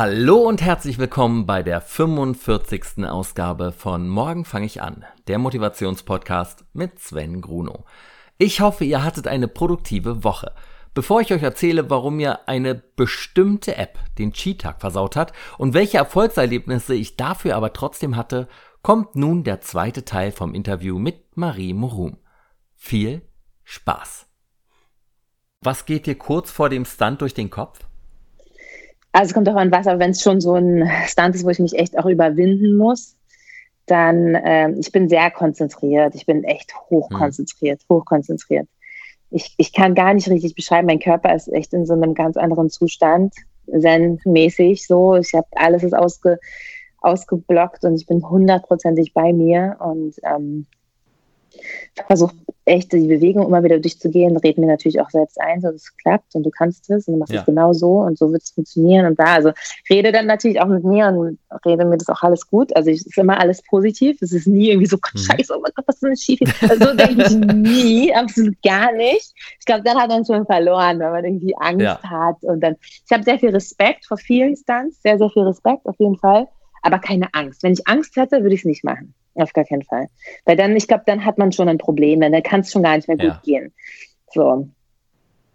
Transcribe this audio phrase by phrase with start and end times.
[0.00, 3.04] Hallo und herzlich willkommen bei der 45.
[3.04, 7.84] Ausgabe von Morgen fange ich an, der Motivationspodcast mit Sven Gruno.
[8.38, 10.54] Ich hoffe, ihr hattet eine produktive Woche.
[10.94, 15.98] Bevor ich euch erzähle, warum mir eine bestimmte App den Cheat-Tag versaut hat und welche
[15.98, 18.46] Erfolgserlebnisse ich dafür aber trotzdem hatte,
[18.82, 22.18] kommt nun der zweite Teil vom Interview mit Marie Morum.
[22.76, 23.22] Viel
[23.64, 24.28] Spaß!
[25.60, 27.87] Was geht dir kurz vor dem Stunt durch den Kopf?
[29.12, 31.50] Also es kommt darauf an, was, aber wenn es schon so ein Stunt ist, wo
[31.50, 33.16] ich mich echt auch überwinden muss,
[33.86, 36.14] dann, äh, ich bin sehr konzentriert.
[36.14, 37.96] Ich bin echt hochkonzentriert, hm.
[37.96, 38.68] hochkonzentriert.
[39.30, 42.36] Ich, ich kann gar nicht richtig beschreiben, mein Körper ist echt in so einem ganz
[42.36, 43.34] anderen Zustand,
[43.66, 45.16] zen-mäßig so.
[45.16, 46.38] Ich habe alles ist ausge,
[47.00, 50.66] ausgeblockt und ich bin hundertprozentig bei mir und ähm,
[52.06, 52.34] versuche
[52.68, 56.34] echt die Bewegung immer wieder durchzugehen, rede mir natürlich auch selbst ein, dass es klappt
[56.34, 57.40] und du kannst es und du machst ja.
[57.40, 59.34] es genau so und so wird es funktionieren und da.
[59.34, 59.52] Also
[59.88, 62.74] rede dann natürlich auch mit mir und rede mir das auch alles gut.
[62.76, 64.20] Also es ist immer alles positiv.
[64.20, 65.18] Es ist nie irgendwie so, mhm.
[65.18, 66.62] scheiße, oh mein Gott, was ist denn schief?
[66.62, 69.32] Also, so denke ich nie, absolut gar nicht.
[69.58, 72.00] Ich glaube, dann hat man schon verloren, wenn man irgendwie Angst ja.
[72.02, 75.86] hat und dann, ich habe sehr viel Respekt vor vielen Stunts, sehr, sehr viel Respekt
[75.86, 76.48] auf jeden Fall,
[76.82, 77.62] aber keine Angst.
[77.62, 79.14] Wenn ich Angst hätte, würde ich es nicht machen.
[79.38, 80.08] Auf gar keinen Fall.
[80.44, 82.96] Weil dann, ich glaube, dann hat man schon ein Problem, dann kann es schon gar
[82.96, 83.40] nicht mehr gut ja.
[83.44, 83.72] gehen.
[84.32, 84.68] So.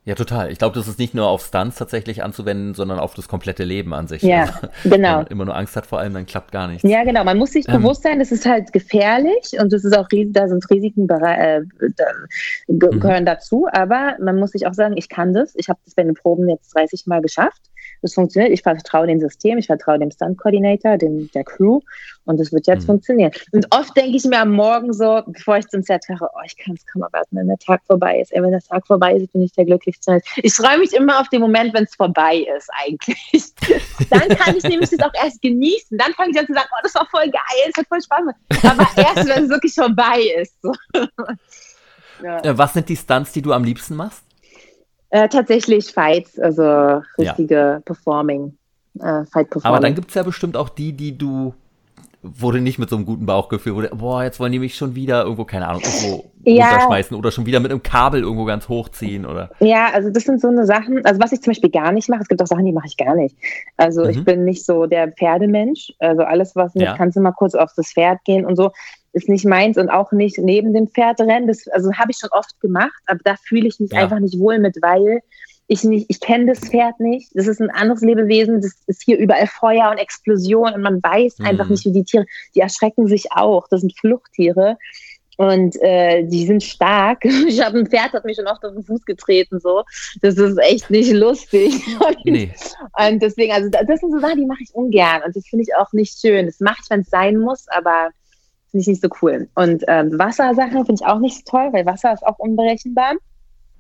[0.06, 0.52] Ja, total.
[0.52, 3.94] Ich glaube, das ist nicht nur auf Stunts tatsächlich anzuwenden, sondern auf das komplette Leben
[3.94, 4.22] an sich.
[4.22, 4.94] Ja, also, genau.
[4.94, 6.84] Wenn man immer nur Angst hat vor allem, dann klappt gar nichts.
[6.84, 7.24] Ja, genau.
[7.24, 10.48] Man muss sich ähm, bewusst sein, das ist halt gefährlich und das ist auch, da
[10.50, 11.62] sind Risiken äh,
[11.96, 12.06] da,
[12.68, 13.00] mhm.
[13.00, 15.54] gehören dazu, aber man muss sich auch sagen, ich kann das.
[15.56, 17.62] Ich habe das bei den Proben jetzt 30 Mal geschafft
[18.04, 18.52] das funktioniert.
[18.52, 21.80] Ich vertraue dem System, ich vertraue dem Stunt-Coordinator, dem, der Crew
[22.26, 22.88] und es wird jetzt mhm.
[22.88, 23.32] funktionieren.
[23.52, 26.58] Und oft denke ich mir am Morgen so, bevor ich zum Set fahre, oh, ich
[26.58, 28.32] kann es kaum erwarten, wenn der Tag vorbei ist.
[28.34, 30.22] Ey, wenn der Tag vorbei ist, bin ich der glücklichste.
[30.38, 33.54] Ich freue mich immer auf den Moment, wenn es vorbei ist eigentlich.
[34.10, 35.98] Dann kann ich nämlich das auch erst genießen.
[35.98, 38.20] Dann fange ich an zu sagen, oh, das war voll geil, es hat voll Spaß
[38.20, 38.38] gemacht.
[38.64, 40.56] Aber erst, wenn es wirklich vorbei ist.
[42.24, 42.40] ja.
[42.44, 44.24] Äh, was sind die Stunts, die du am liebsten machst?
[45.14, 47.80] Äh, tatsächlich Fights, also richtige ja.
[47.86, 48.58] Performing.
[48.96, 49.66] Äh, Fight Performing.
[49.66, 51.54] Aber dann gibt es ja bestimmt auch die, die du
[52.24, 55.24] wurde nicht mit so einem guten Bauchgefühl, wurde, boah, jetzt wollen die mich schon wieder
[55.24, 56.70] irgendwo, keine Ahnung, irgendwo ja.
[56.70, 59.52] runterschmeißen oder schon wieder mit einem Kabel irgendwo ganz hochziehen oder.
[59.60, 62.22] Ja, also das sind so eine Sachen, also was ich zum Beispiel gar nicht mache,
[62.22, 63.36] es gibt auch Sachen, die mache ich gar nicht.
[63.78, 64.10] Also mhm.
[64.10, 66.96] ich bin nicht so der Pferdemensch, also alles, was mit, ja.
[66.98, 68.72] kannst du mal kurz auf das Pferd gehen und so,
[69.14, 71.48] ist nicht meins und auch nicht neben dem Pferd rennen.
[71.48, 74.02] Das, also habe ich schon oft gemacht, aber da fühle ich mich ja.
[74.02, 75.22] einfach nicht wohl mit, weil
[75.68, 77.30] ich nicht, ich kenne das Pferd nicht.
[77.34, 78.62] Das ist ein anderes Lebewesen.
[78.62, 81.46] Das ist hier überall Feuer und Explosion und man weiß mhm.
[81.46, 82.26] einfach nicht, wie die Tiere,
[82.56, 83.68] die erschrecken sich auch.
[83.70, 84.78] Das sind Fluchttiere.
[85.36, 87.26] Und äh, die sind stark.
[87.48, 89.60] Ich habe ein Pferd, hat mich schon oft auf den Fuß getreten.
[89.60, 89.84] So,
[90.22, 91.74] das ist echt nicht lustig.
[92.06, 92.52] Und, nee.
[93.00, 95.24] und deswegen, also das sind so Sachen, die mache ich ungern.
[95.26, 96.46] Und das finde ich auch nicht schön.
[96.46, 98.10] Das mache ich, wenn es sein muss, aber
[98.74, 99.48] finde ich nicht so cool.
[99.54, 103.14] Und ähm, Wassersachen finde ich auch nicht so toll, weil Wasser ist auch unberechenbar.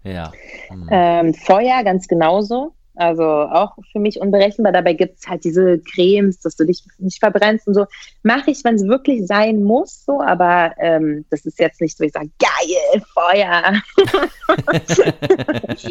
[0.04, 0.32] Ja.
[0.70, 0.88] Mhm.
[0.92, 2.76] Ähm, Feuer ganz genauso.
[2.96, 4.72] Also auch für mich unberechenbar.
[4.72, 7.86] Dabei gibt es halt diese Cremes, dass du dich nicht verbrennst und so.
[8.22, 12.04] Mache ich, wenn es wirklich sein muss, so, aber ähm, das ist jetzt nicht so,
[12.04, 13.82] ich sage, geil, Feuer.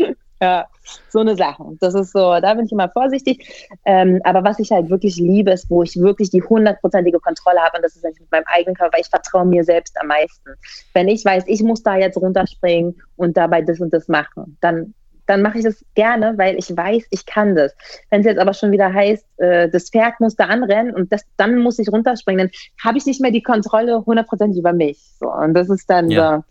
[0.40, 0.66] ja,
[1.08, 1.64] so eine Sache.
[1.80, 3.68] Das ist so, da bin ich immer vorsichtig.
[3.84, 7.78] Ähm, aber was ich halt wirklich liebe, ist, wo ich wirklich die hundertprozentige Kontrolle habe,
[7.78, 10.50] und das ist eigentlich mit meinem eigenen Körper, weil ich vertraue mir selbst am meisten.
[10.94, 14.94] Wenn ich weiß, ich muss da jetzt runterspringen und dabei das und das machen, dann
[15.26, 17.74] dann mache ich das gerne, weil ich weiß, ich kann das.
[18.10, 21.24] Wenn es jetzt aber schon wieder heißt, äh, das Pferd muss da anrennen und das,
[21.36, 22.50] dann muss ich runterspringen, dann
[22.82, 24.98] habe ich nicht mehr die Kontrolle hundertprozentig über mich.
[25.18, 26.36] So, und das ist dann ja.
[26.36, 26.44] so,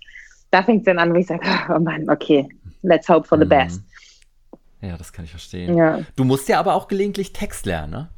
[0.52, 2.48] da fängt es dann an, wo ich sage, oh Mann, okay,
[2.82, 3.50] let's hope for the mhm.
[3.50, 3.82] best.
[4.82, 5.78] Ja, das kann ich verstehen.
[5.78, 6.00] Ja.
[6.16, 8.10] Du musst ja aber auch gelegentlich Text lernen, ne?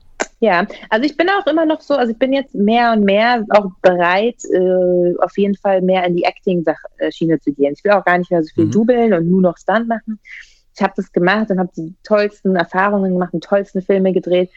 [0.43, 3.45] Ja, also ich bin auch immer noch so, also ich bin jetzt mehr und mehr
[3.51, 7.71] auch bereit, äh, auf jeden Fall mehr in die Acting-Schiene zu gehen.
[7.77, 8.71] Ich will auch gar nicht mehr so viel mhm.
[8.71, 10.19] dubeln und nur noch Stunt machen.
[10.75, 14.49] Ich habe das gemacht und habe die tollsten Erfahrungen gemacht, die tollsten Filme gedreht.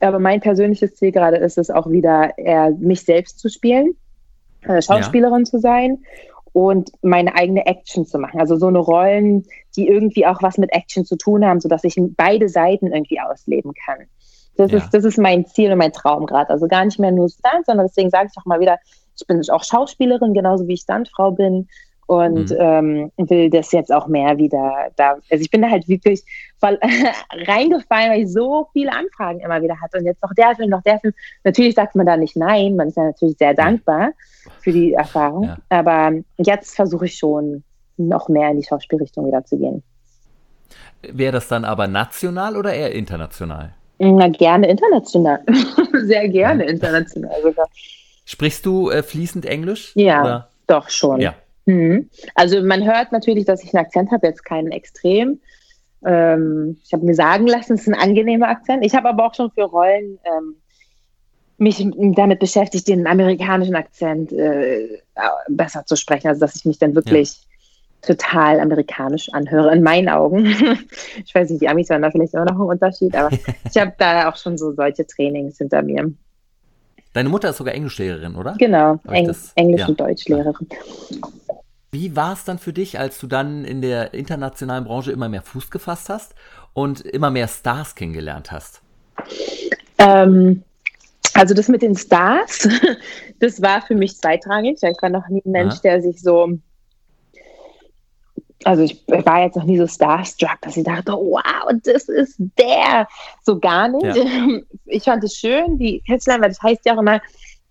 [0.00, 3.94] Aber mein persönliches Ziel gerade ist es auch wieder, eher mich selbst zu spielen,
[4.68, 5.50] äh, Schauspielerin ja.
[5.50, 6.04] zu sein
[6.52, 8.38] und meine eigene Action zu machen.
[8.38, 11.96] Also so eine Rollen, die irgendwie auch was mit Action zu tun haben, sodass ich
[12.18, 14.00] beide Seiten irgendwie ausleben kann.
[14.60, 14.78] Das, ja.
[14.78, 16.50] ist, das ist mein Ziel und mein Traum gerade.
[16.50, 18.78] Also gar nicht mehr nur Stunt, sondern deswegen sage ich auch mal wieder,
[19.16, 21.66] ich bin auch Schauspielerin, genauso wie ich Stuntfrau bin
[22.06, 22.56] und mhm.
[22.58, 25.12] ähm, will das jetzt auch mehr wieder da.
[25.30, 26.22] Also ich bin da halt wirklich
[26.58, 26.78] voll
[27.46, 30.82] reingefallen, weil ich so viele Anfragen immer wieder hatte und jetzt noch der Film, noch
[30.82, 31.14] der Film.
[31.44, 34.10] Natürlich sagt man da nicht nein, man ist ja natürlich sehr dankbar
[34.60, 35.56] für die Erfahrung, ja.
[35.70, 37.64] aber jetzt versuche ich schon
[37.96, 39.82] noch mehr in die Schauspielrichtung wieder zu gehen.
[41.02, 43.72] Wäre das dann aber national oder eher international?
[44.00, 45.44] Na, gerne international.
[46.04, 47.68] Sehr gerne international sogar.
[48.24, 49.92] Sprichst du äh, fließend Englisch?
[49.94, 50.50] Ja, oder?
[50.66, 51.20] doch schon.
[51.20, 51.34] Ja.
[51.66, 52.08] Mhm.
[52.34, 55.40] Also man hört natürlich, dass ich einen Akzent habe, jetzt keinen extrem.
[56.02, 58.86] Ähm, ich habe mir sagen lassen, es ist ein angenehmer Akzent.
[58.86, 60.56] Ich habe aber auch schon für Rollen ähm,
[61.58, 61.86] mich
[62.16, 65.02] damit beschäftigt, den amerikanischen Akzent äh,
[65.48, 66.28] besser zu sprechen.
[66.28, 67.49] Also dass ich mich dann wirklich ja.
[68.02, 70.46] Total amerikanisch anhöre, in meinen Augen.
[71.24, 73.30] ich weiß nicht, die Amis waren da vielleicht immer noch ein Unterschied, aber
[73.70, 76.10] ich habe da auch schon so solche Trainings hinter mir.
[77.12, 78.54] Deine Mutter ist sogar Englischlehrerin, oder?
[78.58, 79.88] Genau, Eng Englisch- ja.
[79.88, 80.68] und Deutschlehrerin.
[81.92, 85.42] Wie war es dann für dich, als du dann in der internationalen Branche immer mehr
[85.42, 86.36] Fuß gefasst hast
[86.72, 88.80] und immer mehr Stars kennengelernt hast?
[89.98, 90.62] Ähm,
[91.34, 92.68] also das mit den Stars,
[93.40, 94.78] das war für mich zweitrangig.
[94.82, 96.58] Ich war noch nie ein Mensch, der sich so,
[98.64, 103.08] also ich war jetzt noch nie so starstruck, dass ich dachte, wow, das ist der.
[103.42, 104.16] So gar nicht.
[104.16, 104.24] Ja.
[104.92, 107.20] Ich fand es schön, die kennenzulernen, weil das heißt ja auch immer,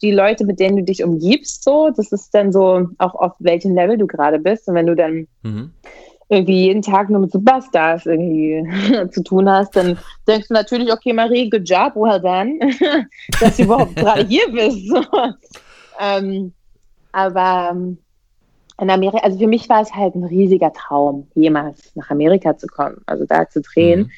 [0.02, 3.76] die Leute, mit denen du dich umgibst, so, das ist dann so auch auf welchem
[3.76, 4.68] Level du gerade bist.
[4.68, 5.74] Und wenn du dann mhm.
[6.30, 8.64] irgendwie jeden Tag nur mit Superstars irgendwie
[9.12, 9.98] zu tun hast, dann
[10.28, 12.58] denkst du natürlich, okay, Marie, good job, well done,
[13.42, 14.88] dass du überhaupt gerade hier bist.
[14.88, 15.04] So.
[16.00, 16.54] Ähm,
[17.12, 17.98] aber ähm,
[18.80, 22.68] in Amerika, also für mich war es halt ein riesiger Traum, jemals nach Amerika zu
[22.68, 24.02] kommen, also da zu drehen.
[24.02, 24.12] Mhm.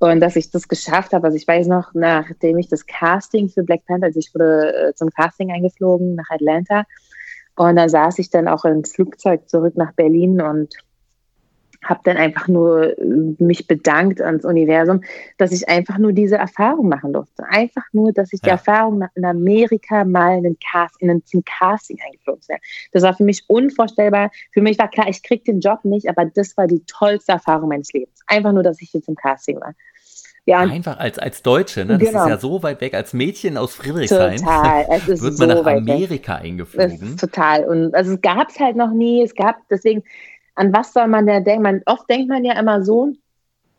[0.00, 3.62] Und dass ich das geschafft habe, also ich weiß noch, nachdem ich das Casting für
[3.62, 6.84] Black Panther, also ich wurde äh, zum Casting eingeflogen nach Atlanta
[7.56, 10.74] und da saß ich dann auch im Flugzeug zurück nach Berlin und
[11.84, 13.04] habe dann einfach nur äh,
[13.38, 15.02] mich bedankt ans Universum,
[15.38, 17.44] dass ich einfach nur diese Erfahrung machen durfte.
[17.48, 18.44] Einfach nur, dass ich ja.
[18.44, 22.56] die Erfahrung in Amerika mal in Cast, in zum Casting eingeflogen bin.
[22.92, 24.30] Das war für mich unvorstellbar.
[24.52, 27.68] Für mich war klar, ich kriege den Job nicht, aber das war die tollste Erfahrung
[27.68, 28.20] meines Lebens.
[28.26, 29.74] Einfach nur, dass ich hier zum Casting war.
[30.46, 30.58] Ja.
[30.58, 31.96] Einfach als, als Deutsche, ne?
[31.96, 32.24] Das genau.
[32.24, 32.92] ist ja so weit weg.
[32.92, 34.86] Als Mädchen aus Friedrichshain total.
[34.90, 37.16] Es ist wird man so nach Amerika eingeflogen.
[37.16, 37.64] total.
[37.64, 39.22] Und also es gab es halt noch nie.
[39.22, 40.02] Es gab, deswegen,
[40.54, 41.62] an was soll man da denken?
[41.62, 43.12] Man, oft denkt man ja immer so,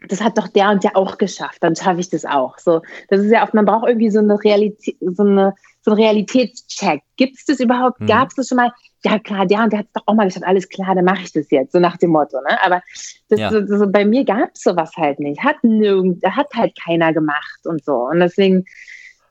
[0.07, 2.59] das hat doch der und der auch geschafft, dann schaffe ich das auch.
[2.59, 6.01] So, das ist ja oft, man braucht irgendwie so eine Realität, so eine, so einen
[6.01, 7.01] Realitätscheck.
[7.15, 7.99] Gibt es das überhaupt?
[7.99, 8.07] Hm.
[8.07, 8.71] Gab es das schon mal?
[9.03, 11.21] Ja, klar, der und der hat es doch auch mal geschafft, alles klar, dann mache
[11.23, 12.37] ich das jetzt, so nach dem Motto.
[12.41, 12.61] Ne?
[12.63, 12.81] Aber
[13.29, 13.51] das, ja.
[13.51, 15.43] so, so, bei mir gab es sowas halt nicht.
[15.43, 17.93] Hat nirgend, hat halt keiner gemacht und so.
[17.93, 18.65] Und deswegen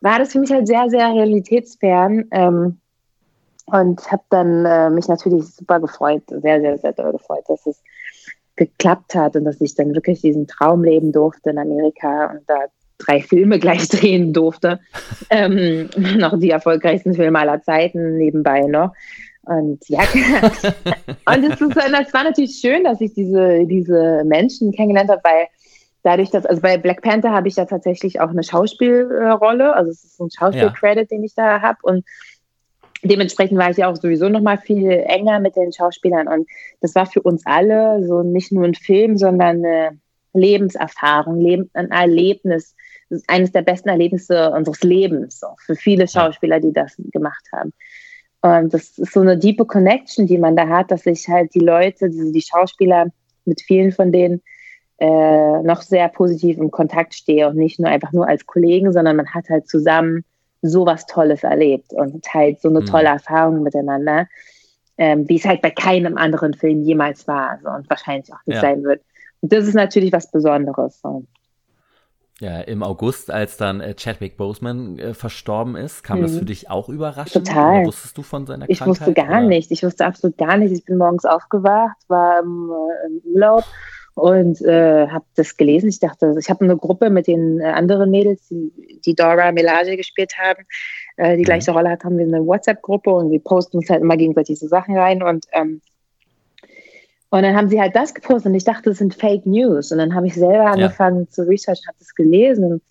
[0.00, 2.24] war das für mich halt sehr, sehr realitätsfern.
[2.30, 2.80] Ähm,
[3.66, 7.82] und habe dann äh, mich natürlich super gefreut, sehr, sehr, sehr doll gefreut, dass es
[8.56, 12.56] geklappt hat und dass ich dann wirklich diesen Traum leben durfte in Amerika und da
[12.98, 14.80] drei Filme gleich drehen durfte.
[15.30, 15.88] ähm,
[16.18, 18.92] noch die erfolgreichsten Filme aller Zeiten nebenbei noch.
[19.46, 20.00] Und ja,
[21.26, 25.48] und es ist, das war natürlich schön, dass ich diese, diese Menschen kennengelernt habe, weil
[26.02, 30.02] dadurch, dass, also bei Black Panther habe ich ja tatsächlich auch eine Schauspielrolle, also es
[30.02, 31.16] ist ein Schauspielcredit, ja.
[31.16, 32.06] den ich da habe und
[33.04, 36.48] dementsprechend war ich ja auch sowieso noch mal viel enger mit den Schauspielern und
[36.80, 39.98] das war für uns alle so nicht nur ein Film, sondern eine
[40.32, 42.74] Lebenserfahrung, Leben, ein Erlebnis,
[43.08, 47.44] das ist eines der besten Erlebnisse unseres Lebens, so, für viele Schauspieler, die das gemacht
[47.52, 47.72] haben.
[48.42, 51.60] Und das ist so eine diepe Connection, die man da hat, dass sich halt die
[51.60, 53.06] Leute, die, die Schauspieler
[53.44, 54.42] mit vielen von denen
[54.98, 59.16] äh, noch sehr positiv im Kontakt stehe und nicht nur einfach nur als Kollegen, sondern
[59.16, 60.24] man hat halt zusammen
[60.64, 62.86] sowas Tolles erlebt und teilt so eine mhm.
[62.86, 64.26] tolle Erfahrung miteinander,
[64.96, 68.56] ähm, wie es halt bei keinem anderen Film jemals war also, und wahrscheinlich auch nicht
[68.56, 68.60] ja.
[68.60, 69.02] sein wird.
[69.40, 71.00] Und das ist natürlich was Besonderes.
[71.00, 71.24] So.
[72.40, 76.22] Ja, im August, als dann äh, Chadwick Boseman äh, verstorben ist, kam mhm.
[76.22, 77.46] das für dich auch überraschend?
[77.46, 77.80] Total.
[77.80, 78.96] Oder wusstest du von seiner ich Krankheit?
[78.96, 79.48] Ich wusste gar oder?
[79.48, 79.70] nicht.
[79.70, 80.72] Ich wusste absolut gar nicht.
[80.72, 83.64] Ich bin morgens aufgewacht, war im, äh, im Urlaub
[84.14, 85.88] und äh, habe das gelesen.
[85.88, 88.72] Ich dachte, ich habe eine Gruppe mit den äh, anderen Mädels, die,
[89.04, 90.64] die Dora Melage gespielt haben,
[91.16, 91.46] äh, die mhm.
[91.46, 94.68] gleiche Rolle hat, haben wir eine WhatsApp-Gruppe und wir posten uns halt immer gegenseitig so
[94.68, 95.80] Sachen rein und ähm,
[97.30, 99.90] und dann haben sie halt das gepostet und ich dachte, das sind Fake News.
[99.90, 101.30] Und dann habe ich selber angefangen ja.
[101.30, 102.82] zu researchen, habe das gelesen und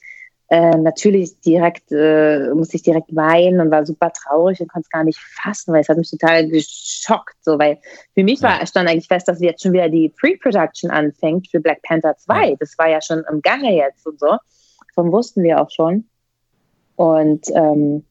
[0.53, 4.91] äh, natürlich direkt, äh, musste ich direkt weinen und war super traurig und konnte es
[4.91, 7.36] gar nicht fassen, weil es hat mich total geschockt.
[7.41, 7.79] So, weil
[8.13, 11.81] für mich war, stand eigentlich fest, dass jetzt schon wieder die Pre-Production anfängt für Black
[11.81, 12.50] Panther 2.
[12.50, 12.55] Ja.
[12.60, 14.38] Das war ja schon im Gange jetzt und so.
[14.89, 16.07] Davon wussten wir auch schon.
[16.98, 18.05] Und ähm,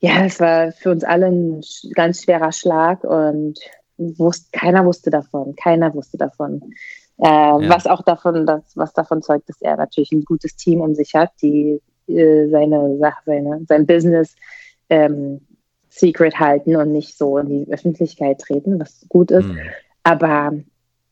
[0.00, 1.60] ja, es war für uns alle ein
[1.92, 3.58] ganz schwerer Schlag und
[3.98, 5.54] wusste, keiner wusste davon.
[5.54, 6.72] Keiner wusste davon.
[7.18, 7.68] Äh, ja.
[7.68, 11.14] Was auch davon, das, was davon zeugt, dass er natürlich ein gutes Team um sich
[11.14, 14.34] hat, die äh, seine Sache, seine, sein Business
[14.88, 15.40] ähm,
[15.88, 19.46] secret halten und nicht so in die Öffentlichkeit treten, was gut ist.
[19.46, 19.58] Mhm.
[20.02, 20.52] Aber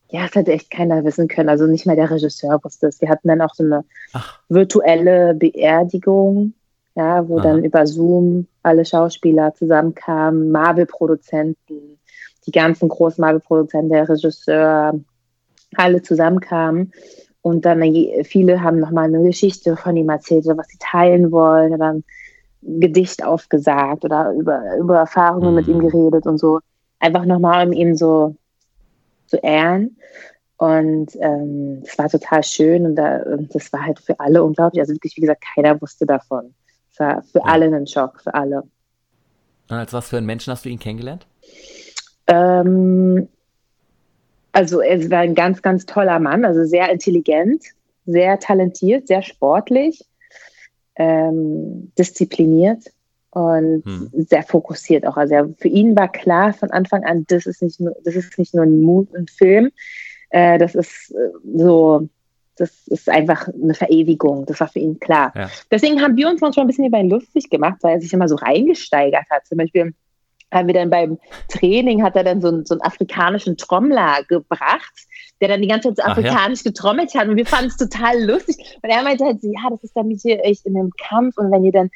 [0.09, 1.49] ja, es hätte echt keiner wissen können.
[1.49, 2.99] Also nicht mal der Regisseur wusste es.
[2.99, 4.39] Wir hatten dann auch so eine Ach.
[4.49, 6.53] virtuelle Beerdigung,
[6.95, 7.43] ja, wo Aha.
[7.43, 11.99] dann über Zoom alle Schauspieler zusammenkamen, Marvel-Produzenten,
[12.45, 14.99] die ganzen großen Marvel-Produzenten, der Regisseur,
[15.75, 16.91] alle zusammenkamen.
[17.41, 17.81] Und dann
[18.23, 22.03] viele haben nochmal eine Geschichte von ihm erzählt, was sie teilen wollen, oder ein
[22.61, 25.55] Gedicht aufgesagt oder über, über Erfahrungen mhm.
[25.55, 25.89] mit ihm mhm.
[25.89, 26.59] geredet und so.
[26.99, 28.35] Einfach nochmal, um ihn so
[29.25, 29.97] zu ehren.
[30.57, 34.79] Und ähm, das war total schön und, da, und, das war halt für alle unglaublich.
[34.79, 36.53] Also wirklich, wie gesagt, keiner wusste davon.
[36.91, 37.45] Es war für ja.
[37.45, 38.61] alle ein Schock, für alle.
[39.69, 41.25] Und als was für einen Menschen hast du ihn kennengelernt?
[42.27, 43.27] Ähm,
[44.51, 47.63] also er war ein ganz, ganz toller Mann, also sehr intelligent,
[48.05, 50.05] sehr talentiert, sehr sportlich,
[50.95, 52.91] ähm, diszipliniert
[53.31, 54.09] und hm.
[54.13, 55.17] sehr fokussiert auch.
[55.17, 58.37] Also er, für ihn war klar von Anfang an, das ist nicht nur, das ist
[58.37, 59.71] nicht nur ein, ein Film,
[60.31, 62.09] äh, das ist äh, so,
[62.57, 64.45] das ist einfach eine Verewigung.
[64.45, 65.31] Das war für ihn klar.
[65.35, 65.49] Ja.
[65.71, 68.27] Deswegen haben wir uns manchmal ein bisschen über ihn lustig gemacht, weil er sich immer
[68.27, 69.45] so reingesteigert hat.
[69.47, 69.93] Zum Beispiel
[70.51, 71.17] haben wir dann beim
[71.49, 75.07] Training, hat er dann so einen, so einen afrikanischen Trommler gebracht,
[75.39, 76.71] der dann die ganze Zeit so afrikanisch ja.
[76.71, 78.77] getrommelt hat und wir fanden es total lustig.
[78.81, 81.63] Und er meinte halt, ja, das ist damit hier echt in einem Kampf und wenn
[81.63, 81.89] ihr dann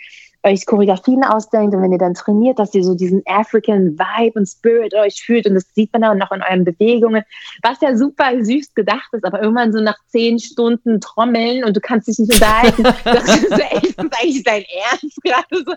[0.45, 4.45] euch Choreografien ausdenkt und wenn ihr dann trainiert, dass ihr so diesen African Vibe und
[4.45, 7.23] Spirit euch fühlt und das sieht man dann auch in euren Bewegungen,
[7.63, 11.81] was ja super süß gedacht ist, aber irgendwann so nach zehn Stunden Trommeln und du
[11.81, 13.51] kannst dich nicht unterhalten, das ist,
[13.97, 15.73] eigentlich dein Ernst gerade so.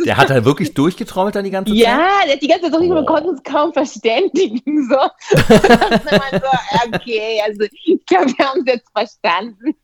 [0.04, 1.80] der hat halt wirklich durchgetrommelt dann die ganze Zeit?
[1.80, 3.12] Ja, der hat die ganze Zeit durchgetrommelt, oh.
[3.12, 4.96] konnte uns kaum verständigen, so.
[5.36, 9.74] so okay, also ich glaube, wir haben es jetzt verstanden.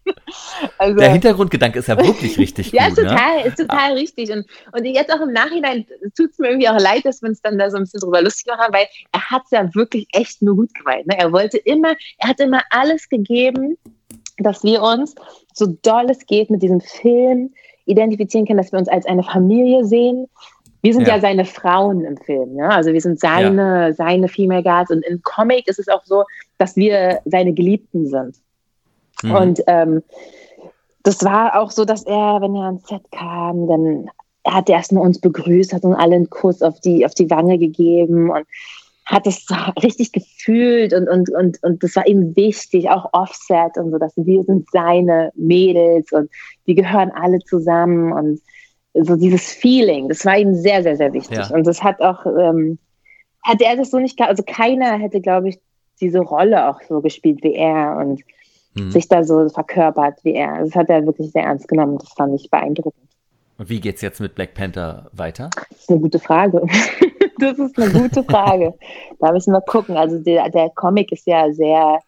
[0.79, 3.10] Also, der Hintergrundgedanke ist ja wirklich richtig ja, gut, ne?
[3.11, 3.47] Total, ne?
[3.47, 4.31] ist total richtig.
[4.31, 5.87] Und, und jetzt auch im Nachhinein
[6.17, 8.23] tut es mir irgendwie auch leid, dass wir uns dann da so ein bisschen drüber
[8.23, 11.07] lustig machen, weil er hat es ja wirklich echt nur gut gemeint.
[11.07, 11.19] Ne?
[11.19, 13.77] Er wollte immer, er hat immer alles gegeben,
[14.39, 15.15] dass wir uns,
[15.53, 17.53] so doll es geht, mit diesem Film
[17.87, 20.29] identifizieren können, dass wir uns als eine Familie sehen.
[20.83, 22.69] Wir sind ja, ja seine Frauen im Film, ja?
[22.69, 23.93] also wir sind seine, ja.
[23.93, 26.25] seine Female Guards und im Comic ist es auch so,
[26.57, 28.37] dass wir seine Geliebten sind.
[29.23, 29.33] Mhm.
[29.33, 30.03] Und ähm,
[31.03, 34.11] das war auch so, dass er, wenn er ans Set kam, dann
[34.47, 37.59] hat er erstmal uns begrüßt, hat uns alle einen Kuss auf die, auf die Wange
[37.59, 38.47] gegeben und
[39.07, 39.47] hat es
[39.83, 44.13] richtig gefühlt und, und, und, und das war ihm wichtig, auch Offset und so, dass
[44.17, 46.31] wir sind seine Mädels und
[46.65, 48.41] wir gehören alle zusammen und
[48.95, 51.39] so dieses Feeling, das war ihm sehr, sehr, sehr wichtig.
[51.39, 51.55] Ja.
[51.55, 52.79] Und das hat auch, ähm,
[53.43, 55.59] hat er das so nicht, also keiner hätte, glaube ich,
[56.01, 58.23] diese Rolle auch so gespielt wie er und
[58.75, 58.91] mhm.
[58.91, 60.65] sich da so verkörpert wie er.
[60.65, 61.99] Das hat er wirklich sehr ernst genommen.
[61.99, 63.09] Das fand ich beeindruckend.
[63.59, 65.51] Und wie geht es jetzt mit Black Panther weiter?
[65.55, 66.63] Das ist eine gute Frage.
[67.39, 68.75] das ist eine gute Frage.
[69.19, 69.97] da müssen wir gucken.
[69.97, 72.01] Also der, der Comic ist ja sehr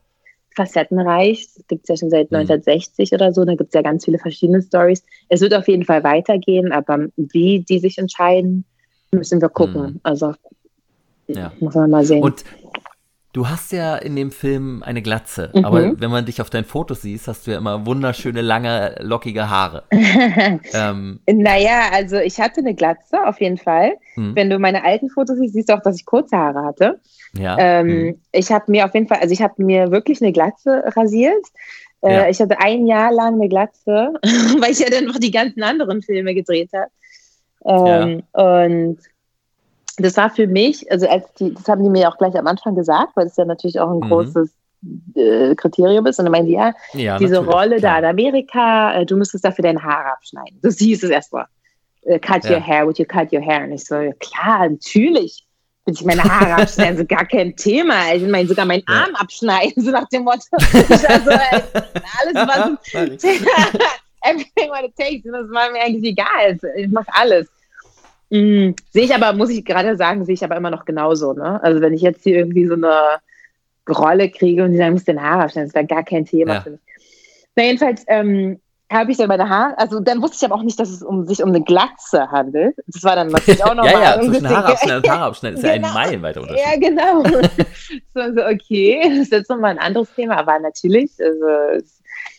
[0.56, 1.48] facettenreich.
[1.54, 2.38] Das gibt es ja schon seit mhm.
[2.38, 3.44] 1960 oder so.
[3.44, 5.04] Da gibt es ja ganz viele verschiedene Stories.
[5.28, 8.64] Es wird auf jeden Fall weitergehen, aber wie die sich entscheiden,
[9.10, 9.82] müssen wir gucken.
[9.82, 10.00] Mhm.
[10.02, 10.34] Also
[11.26, 11.52] ja.
[11.60, 12.22] muss man mal sehen.
[12.22, 12.44] Und
[13.32, 15.64] Du hast ja in dem Film eine Glatze, mhm.
[15.64, 19.48] aber wenn man dich auf deinen Fotos sieht, hast du ja immer wunderschöne, lange, lockige
[19.48, 19.84] Haare.
[19.90, 21.20] ähm.
[21.26, 23.94] Naja, also ich hatte eine Glatze, auf jeden Fall.
[24.16, 24.36] Mhm.
[24.36, 27.00] Wenn du meine alten Fotos siehst, siehst du auch, dass ich kurze Haare hatte.
[27.38, 27.56] Ja.
[27.58, 28.20] Ähm, mhm.
[28.32, 31.44] Ich habe mir auf jeden Fall, also ich habe mir wirklich eine Glatze rasiert.
[32.02, 32.28] Äh, ja.
[32.28, 34.12] Ich hatte ein Jahr lang eine Glatze,
[34.60, 36.90] weil ich ja dann noch die ganzen anderen Filme gedreht habe.
[37.64, 38.66] Ähm, ja.
[38.66, 38.98] Und
[40.02, 42.74] das war für mich, also als die, das haben die mir auch gleich am Anfang
[42.74, 44.08] gesagt, weil es ja natürlich auch ein mhm.
[44.08, 44.50] großes
[45.14, 46.18] äh, Kriterium ist.
[46.18, 48.00] Und dann meinen die, ja, ja diese Rolle klar.
[48.00, 50.58] da in Amerika, äh, du müsstest dafür deine Haare abschneiden.
[50.62, 51.46] Das hieß es erstmal.
[52.04, 52.52] Uh, cut ja.
[52.52, 53.62] your hair, would you cut your hair?
[53.62, 55.46] Und ich so, klar, natürlich
[55.84, 58.12] will ich meine Haare abschneiden, so gar kein Thema.
[58.12, 60.40] Ich meine, sogar meinen Arm abschneiden, so nach dem Motto.
[60.52, 63.22] Also, alles, was
[64.22, 66.58] everything what it takes, das war mir eigentlich egal.
[66.76, 67.48] Ich mache alles.
[68.32, 68.74] Mhm.
[68.90, 71.34] Sehe ich aber, muss ich gerade sagen, sehe ich aber immer noch genauso.
[71.34, 71.62] Ne?
[71.62, 73.18] Also wenn ich jetzt hier irgendwie so eine
[73.86, 76.60] Rolle kriege und die sagen, muss den Haar abschneiden, das wäre gar kein Thema ja.
[76.62, 76.80] für mich.
[77.56, 78.58] Na, jedenfalls ähm,
[78.90, 81.26] habe ich dann meine Haare, also dann wusste ich aber auch nicht, dass es um,
[81.26, 82.74] sich um eine Glatze handelt.
[82.86, 83.92] Das war dann natürlich auch nochmal.
[83.92, 85.74] ja, ja, zwischen Haare abschneiden und Haare abschneiden ist genau.
[85.74, 85.94] ja ein genau.
[85.94, 86.64] meilenweiter Unterschied.
[86.64, 87.22] Ja, genau.
[88.14, 91.84] so, so, okay, das ist jetzt nochmal ein anderes Thema, aber natürlich, also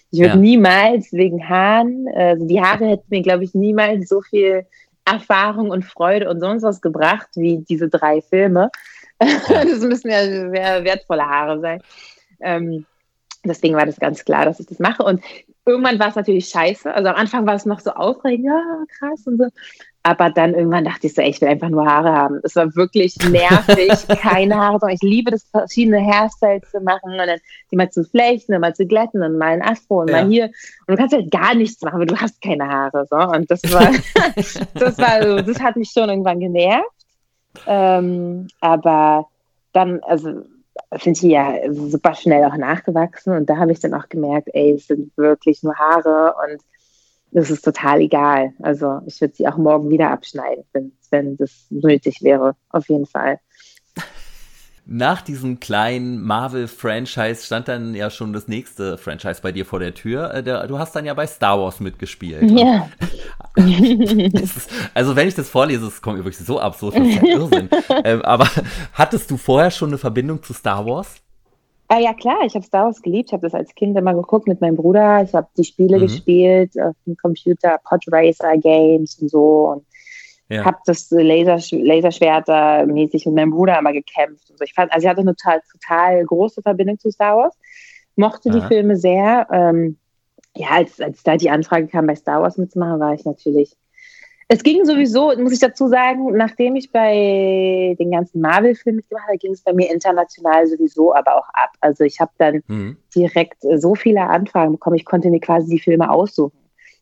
[0.09, 0.35] ich würde ja.
[0.37, 4.65] niemals wegen Haaren, also die Haare hätten mir, glaube ich, niemals so viel
[5.05, 8.69] Erfahrung und Freude und sonst was gebracht wie diese drei Filme.
[9.19, 10.21] das müssen ja
[10.83, 11.81] wertvolle Haare sein.
[12.39, 12.85] Ähm,
[13.43, 15.03] deswegen war das ganz klar, dass ich das mache.
[15.03, 15.21] Und
[15.65, 16.93] irgendwann war es natürlich scheiße.
[16.93, 19.47] Also am Anfang war es noch so aufregend, ja, krass und so.
[20.05, 22.41] Aber dann irgendwann dachte ich so, ey, ich will einfach nur Haare haben.
[22.43, 23.89] Es war wirklich nervig,
[24.21, 27.39] keine Haare, sondern ich liebe das, verschiedene Hairstyles zu machen und dann
[27.71, 30.21] die mal zu flechten und mal zu glätten und mal ein Afro und ja.
[30.21, 30.45] mal hier.
[30.87, 33.07] Und du kannst halt gar nichts machen, weil du hast keine Haare.
[33.09, 33.15] So.
[33.15, 33.91] Und das war,
[34.73, 36.83] das war so, das hat mich schon irgendwann genervt.
[37.65, 39.27] Ähm, aber
[39.71, 40.43] dann, also
[41.01, 44.73] sind die ja super schnell auch nachgewachsen und da habe ich dann auch gemerkt, ey,
[44.73, 46.61] es sind wirklich nur Haare und
[47.33, 48.53] das ist total egal.
[48.61, 53.05] Also ich würde sie auch morgen wieder abschneiden, wenn, wenn das nötig wäre, auf jeden
[53.05, 53.39] Fall.
[54.85, 59.93] Nach diesem kleinen Marvel-Franchise stand dann ja schon das nächste Franchise bei dir vor der
[59.93, 60.33] Tür.
[60.33, 62.51] Äh, du hast dann ja bei Star Wars mitgespielt.
[62.51, 62.89] Ja.
[64.93, 67.69] also wenn ich das vorlese, es kommt übrigens so absurd, das ist ja Irrsinn.
[68.03, 68.49] Ähm, aber
[68.91, 71.22] hattest du vorher schon eine Verbindung zu Star Wars?
[71.87, 73.29] Ah, ja klar, ich habe Star Wars geliebt.
[73.29, 75.21] Ich habe das als Kind immer geguckt mit meinem Bruder.
[75.23, 76.01] Ich habe die Spiele mhm.
[76.01, 79.69] gespielt auf dem Computer, Pod Racer Games und so.
[79.69, 79.85] Und
[80.49, 80.65] ja.
[80.65, 84.49] habe das Laser, Laserschwerter mäßig mit meinem Bruder immer gekämpft.
[84.49, 84.63] Und so.
[84.63, 87.57] Ich fand, also ich hatte eine total, total große Verbindung zu Star Wars,
[88.15, 88.59] mochte Aha.
[88.59, 89.47] die Filme sehr.
[89.51, 89.97] Ähm,
[90.55, 93.75] ja, als, als da die Anfrage kam, bei Star Wars mitzumachen, war ich natürlich.
[94.53, 99.39] Es ging sowieso, muss ich dazu sagen, nachdem ich bei den ganzen Marvel-Filmen mitgemacht habe,
[99.39, 101.71] ging es bei mir international sowieso aber auch ab.
[101.81, 102.97] Also ich habe dann mhm.
[103.15, 106.55] direkt so viele Anfragen bekommen, ich konnte mir quasi die Filme aussuchen.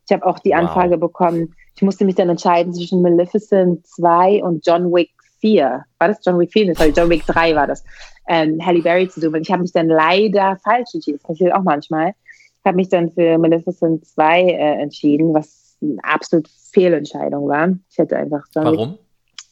[0.05, 1.01] Ich habe auch die Anfrage wow.
[1.01, 5.83] bekommen, ich musste mich dann entscheiden zwischen Maleficent 2 und John Wick 4.
[5.99, 6.73] War das John Wick 4?
[6.73, 7.83] Sorry, John Wick 3 war das.
[8.29, 9.35] Ähm, Halle Berry zu tun.
[9.35, 11.17] Und ich habe mich dann leider falsch entschieden.
[11.17, 12.13] Das passiert auch manchmal.
[12.59, 17.69] Ich habe mich dann für Maleficent 2 äh, entschieden, was eine absolut Fehlentscheidung war.
[17.89, 18.97] Ich hätte einfach John Warum?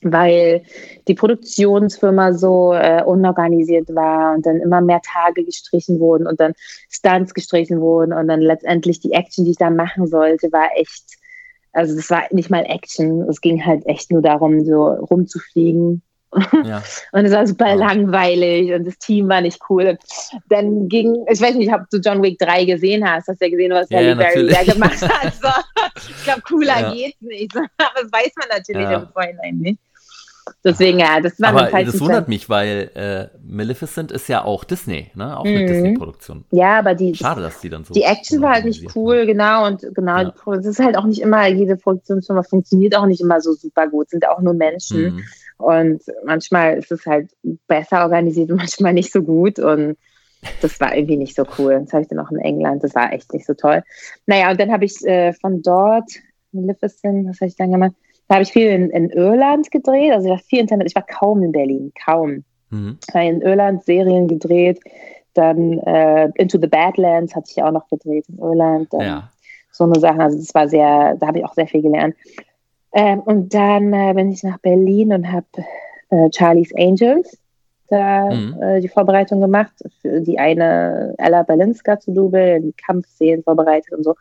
[0.01, 0.63] Weil
[1.09, 6.53] die Produktionsfirma so äh, unorganisiert war und dann immer mehr Tage gestrichen wurden und dann
[6.89, 11.19] Stunts gestrichen wurden und dann letztendlich die Action, die ich da machen sollte, war echt
[11.71, 13.21] also das war nicht mal Action.
[13.29, 16.01] Es ging halt echt nur darum, so rumzufliegen.
[16.63, 16.83] Ja.
[17.11, 17.73] Und es war super ja.
[17.75, 19.87] langweilig und das Team war nicht cool.
[19.87, 19.99] Und
[20.49, 23.51] dann ging, ich weiß nicht, ob du John Wick 3 gesehen hast, hast du ja
[23.51, 25.33] gesehen, was Halle ja, Berry da gemacht hat.
[25.33, 25.49] So,
[26.09, 26.93] ich glaube, cooler ja.
[26.93, 27.55] geht's nicht.
[27.57, 29.79] Aber das weiß man natürlich im Vorhinein nicht.
[30.63, 35.11] Deswegen, ja, das war Aber das wundert mich, weil äh, Maleficent ist ja auch Disney,
[35.15, 35.37] ne?
[35.37, 35.67] Auch eine mhm.
[35.67, 36.45] Disney-Produktion.
[36.51, 37.15] Ja, aber die.
[37.15, 37.93] Schade, dass die dann so.
[37.93, 39.67] Die Action war halt nicht cool, genau.
[39.67, 40.33] Und genau, ja.
[40.53, 44.09] es ist halt auch nicht immer, jede Produktionsfirma funktioniert auch nicht immer so super gut,
[44.09, 45.15] sind auch nur Menschen.
[45.15, 45.23] Mhm.
[45.57, 47.29] Und manchmal ist es halt
[47.67, 49.59] besser organisiert und manchmal nicht so gut.
[49.59, 49.97] Und
[50.61, 51.81] das war irgendwie nicht so cool.
[51.83, 53.83] Das habe ich dann auch in England, das war echt nicht so toll.
[54.25, 56.09] Naja, und dann habe ich äh, von dort,
[56.51, 57.93] Maleficent, was habe ich dann gemacht?
[58.29, 61.05] Da habe ich viel in, in, Irland gedreht, also ich war viel Internet, ich war
[61.05, 62.43] kaum in Berlin, kaum.
[62.69, 62.99] Mhm.
[63.15, 64.79] In Irland Serien gedreht,
[65.33, 68.87] dann äh, Into the Badlands hatte ich auch noch gedreht in Irland.
[68.93, 69.29] ja.
[69.71, 72.15] So eine Sache, also das war sehr, da habe ich auch sehr viel gelernt.
[72.93, 75.47] Ähm, und dann äh, bin ich nach Berlin und habe
[76.09, 77.37] äh, Charlie's Angels
[77.89, 78.61] da mhm.
[78.61, 84.03] äh, die Vorbereitung gemacht, für die eine Ella Balinska zu dubeln, die Kampfszenen vorbereitet und
[84.03, 84.15] so.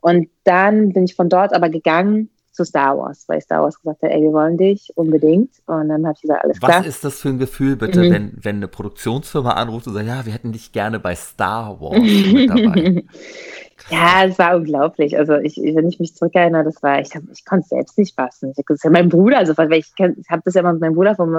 [0.00, 2.30] Und dann bin ich von dort aber gegangen
[2.60, 5.50] zu Star Wars, weil Star Wars gesagt hat, ey, wir wollen dich unbedingt.
[5.66, 6.80] Und dann habe ich gesagt, alles klar.
[6.80, 8.12] Was ist das für ein Gefühl, bitte, mhm.
[8.12, 11.98] wenn, wenn eine Produktionsfirma anruft und sagt, ja, wir hätten dich gerne bei Star Wars
[11.98, 13.04] mit dabei?
[13.90, 15.16] ja, es war unglaublich.
[15.16, 18.52] Also ich, wenn ich mich zurückerinnere, das war, ich, ich konnte es selbst nicht fassen.
[18.56, 20.94] Ich, das ist ja mein Bruder, also ich, ich habe das ja mal mit meinem
[20.94, 21.32] Bruder von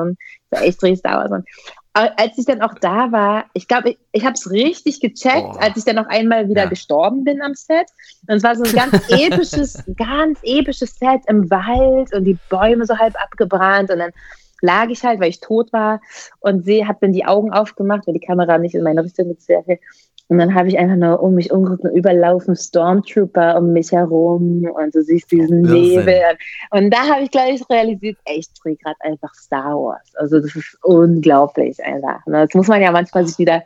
[0.52, 1.32] so, ich drehe Star Wars.
[1.32, 1.46] Und
[1.94, 5.60] als ich dann auch da war, ich glaube, ich, ich habe es richtig gecheckt, oh.
[5.60, 6.70] als ich dann noch einmal wieder ja.
[6.70, 7.88] gestorben bin am Set.
[8.28, 12.86] Und es war so ein ganz episches, ganz episches Set im Wald und die Bäume
[12.86, 14.12] so halb abgebrannt und dann
[14.62, 16.02] lag ich halt, weil ich tot war
[16.40, 19.68] und sie hat dann die Augen aufgemacht, weil die Kamera nicht in meine Richtung gezerrt
[20.32, 24.64] und dann habe ich einfach nur um mich umgeguckt und überlaufen Stormtrooper um mich herum
[24.64, 26.06] und du siehst diesen Irrsinn.
[26.06, 26.22] Nebel.
[26.70, 30.16] Und da habe ich gleich realisiert, ey, ich drehe gerade einfach Star Wars.
[30.16, 32.26] Also das ist unglaublich einfach.
[32.28, 32.46] Ne?
[32.46, 33.64] Das muss man ja manchmal sich wieder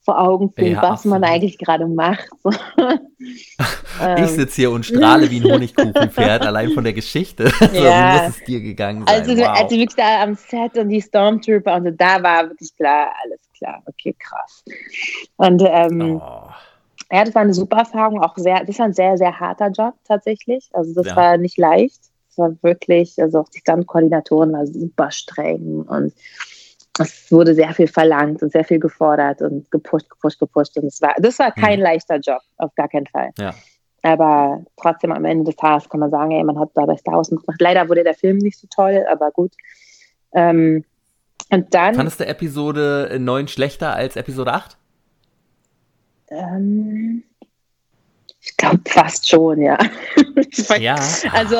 [0.00, 2.28] vor Augen führen, ja, was man eigentlich gerade macht.
[4.18, 7.52] ich sitze hier und strahle wie ein Honigkuchenpferd, allein von der Geschichte.
[7.60, 8.22] Also, ja.
[8.22, 9.20] wie muss es dir gegangen sein?
[9.20, 9.48] Also, wow.
[9.50, 13.82] als wirklich da am Set und die Stormtrooper und da war wirklich klar, alles klar,
[13.86, 14.64] okay, krass.
[15.36, 16.48] Und ähm, oh.
[17.10, 19.94] ja, das war eine super Erfahrung, auch sehr, das war ein sehr, sehr harter Job
[20.04, 20.68] tatsächlich.
[20.72, 21.16] Also das ja.
[21.16, 22.00] war nicht leicht.
[22.30, 26.12] Es war wirklich, also auch die Standkoordinatoren waren super streng und
[27.00, 30.76] es wurde sehr viel verlangt und sehr viel gefordert und gepusht, gepusht, gepusht.
[30.76, 31.82] Und es war, das war kein hm.
[31.82, 33.30] leichter Job, auf gar keinen Fall.
[33.38, 33.54] Ja.
[34.02, 37.14] Aber trotzdem am Ende des Tages kann man sagen, ey, man hat da bei Star
[37.14, 37.60] Wars mitgemacht.
[37.60, 39.52] Leider wurde der Film nicht so toll, aber gut.
[40.32, 40.84] Ähm,
[41.50, 41.94] und dann.
[41.94, 44.76] Fandest du Episode 9 schlechter als Episode 8?
[46.30, 47.22] Ähm,
[48.40, 49.78] ich glaube fast schon, ja.
[50.78, 50.96] ja.
[51.32, 51.56] Also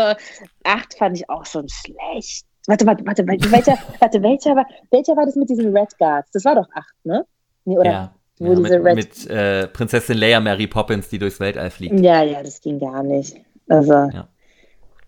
[0.64, 2.46] acht fand ich auch schon schlecht.
[2.66, 6.30] Warte, warte, warte, welcher, warte, welcher war, welcher war das mit diesen Red Guards?
[6.32, 7.24] Das war doch acht, ne?
[7.64, 7.90] Nee, oder?
[7.90, 8.14] Ja.
[8.38, 11.98] Wo ja, diese mit, mit äh, Prinzessin Leia Mary Poppins, die durchs Weltall fliegt.
[11.98, 13.36] Ja, ja, das ging gar nicht.
[13.68, 14.28] Also, ja.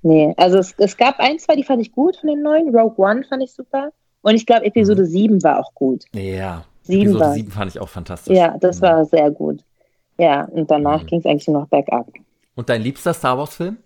[0.02, 0.34] nee.
[0.36, 2.74] Also es, es gab ein, zwei, die fand ich gut von den neuen.
[2.74, 3.92] Rogue One fand ich super.
[4.22, 5.06] Und ich glaube, Episode mhm.
[5.06, 6.04] 7 war auch gut.
[6.12, 7.35] Ja, 7 Episode war.
[7.35, 8.37] 7 fand ich auch fantastisch.
[8.37, 8.83] Ja, das mhm.
[8.83, 9.61] war sehr gut.
[10.18, 11.06] Ja, und danach mhm.
[11.06, 12.06] ging es eigentlich nur noch bergab.
[12.54, 13.78] Und dein liebster Star Wars-Film?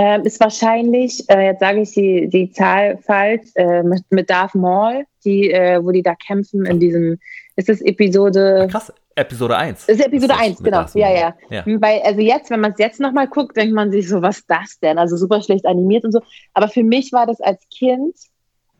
[0.00, 4.54] Ähm, ist wahrscheinlich, äh, jetzt sage ich die, die Zahl falsch, äh, mit, mit Darth
[4.54, 7.18] Maul, die, äh, wo die da kämpfen in diesem,
[7.56, 8.66] ist das Episode.
[8.66, 9.86] Ach, krass, Episode 1.
[9.86, 10.86] Das ist Episode ist 1, genau.
[10.94, 11.64] Ja, ja, ja.
[11.66, 14.50] Weil, also jetzt, wenn man es jetzt nochmal guckt, denkt man sich so, was ist
[14.50, 14.98] das denn?
[14.98, 16.20] Also super schlecht animiert und so.
[16.54, 18.14] Aber für mich war das als Kind,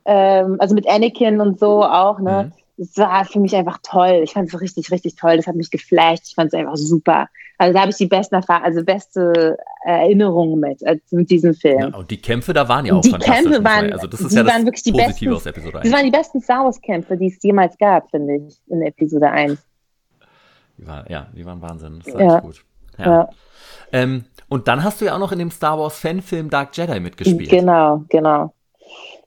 [0.09, 2.51] ähm, also mit Anakin und so auch, ne?
[2.51, 4.21] Mhm es war für mich einfach toll.
[4.23, 5.37] Ich fand es richtig, richtig toll.
[5.37, 6.29] Das hat mich geflasht.
[6.29, 7.29] Ich fand es einfach super.
[7.59, 11.81] Also da habe ich die besten Erfahrungen, also beste Erinnerungen mit, äh, mit diesem Film.
[11.81, 13.43] Ja, und die Kämpfe da waren ja auch die fantastisch.
[13.43, 15.85] Kämpfe waren, also das ist ja das waren wirklich die Positive besten, aus Episode 1.
[15.85, 19.29] Das waren die besten Star Wars Kämpfe, die es jemals gab, finde ich, in Episode
[19.29, 19.59] 1.
[20.79, 22.01] Die war, ja, die waren Wahnsinn.
[22.05, 22.35] Das war ja.
[22.37, 22.65] echt gut.
[22.97, 23.07] Ja.
[23.07, 23.29] ja.
[23.91, 27.01] Ähm, und dann hast du ja auch noch in dem Star Wars Fanfilm Dark Jedi
[27.01, 27.51] mitgespielt.
[27.51, 28.55] Genau, genau.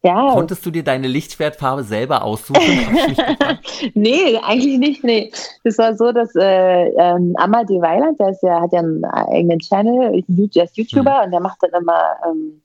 [0.04, 0.32] Ja.
[0.34, 2.62] Konntest du dir deine Lichtschwertfarbe selber aussuchen?
[3.94, 5.04] nee, eigentlich nicht.
[5.04, 5.32] Nee.
[5.64, 9.60] Das war so, dass äh, ähm, Amadee Weiland, der ist ja, hat ja einen eigenen
[9.60, 11.26] Channel, der ist YouTuber mhm.
[11.26, 12.62] und der macht dann immer ähm,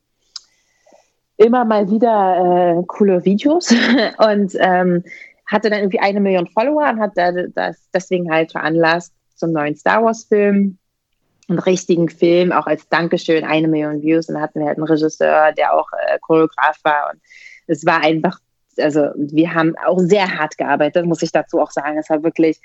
[1.38, 3.70] immer mal wieder äh, coole Videos
[4.18, 5.04] und ähm,
[5.46, 7.12] hatte dann irgendwie eine Million Follower und hat
[7.54, 10.78] das deswegen halt veranlasst zum neuen Star Wars Film
[11.48, 14.28] einen richtigen Film, auch als Dankeschön, eine Million Views.
[14.28, 17.10] Und dann hatten wir halt einen Regisseur, der auch äh, Choreograf war.
[17.12, 17.20] Und
[17.66, 18.38] es war einfach,
[18.78, 21.98] also wir haben auch sehr hart gearbeitet, muss ich dazu auch sagen.
[21.98, 22.60] Es war wirklich,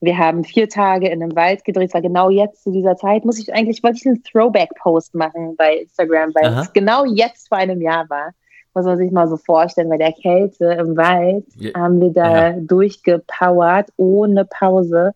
[0.00, 1.88] wir haben vier Tage in einem Wald gedreht.
[1.88, 3.24] Es war genau jetzt zu dieser Zeit.
[3.24, 6.62] Muss ich eigentlich, wollte ich einen Throwback-Post machen bei Instagram, weil Aha.
[6.62, 8.32] es genau jetzt vor einem Jahr war.
[8.74, 11.72] Muss man sich mal so vorstellen, bei der Kälte im Wald ja.
[11.74, 12.56] haben wir da ja.
[12.60, 15.14] durchgepowert, ohne Pause.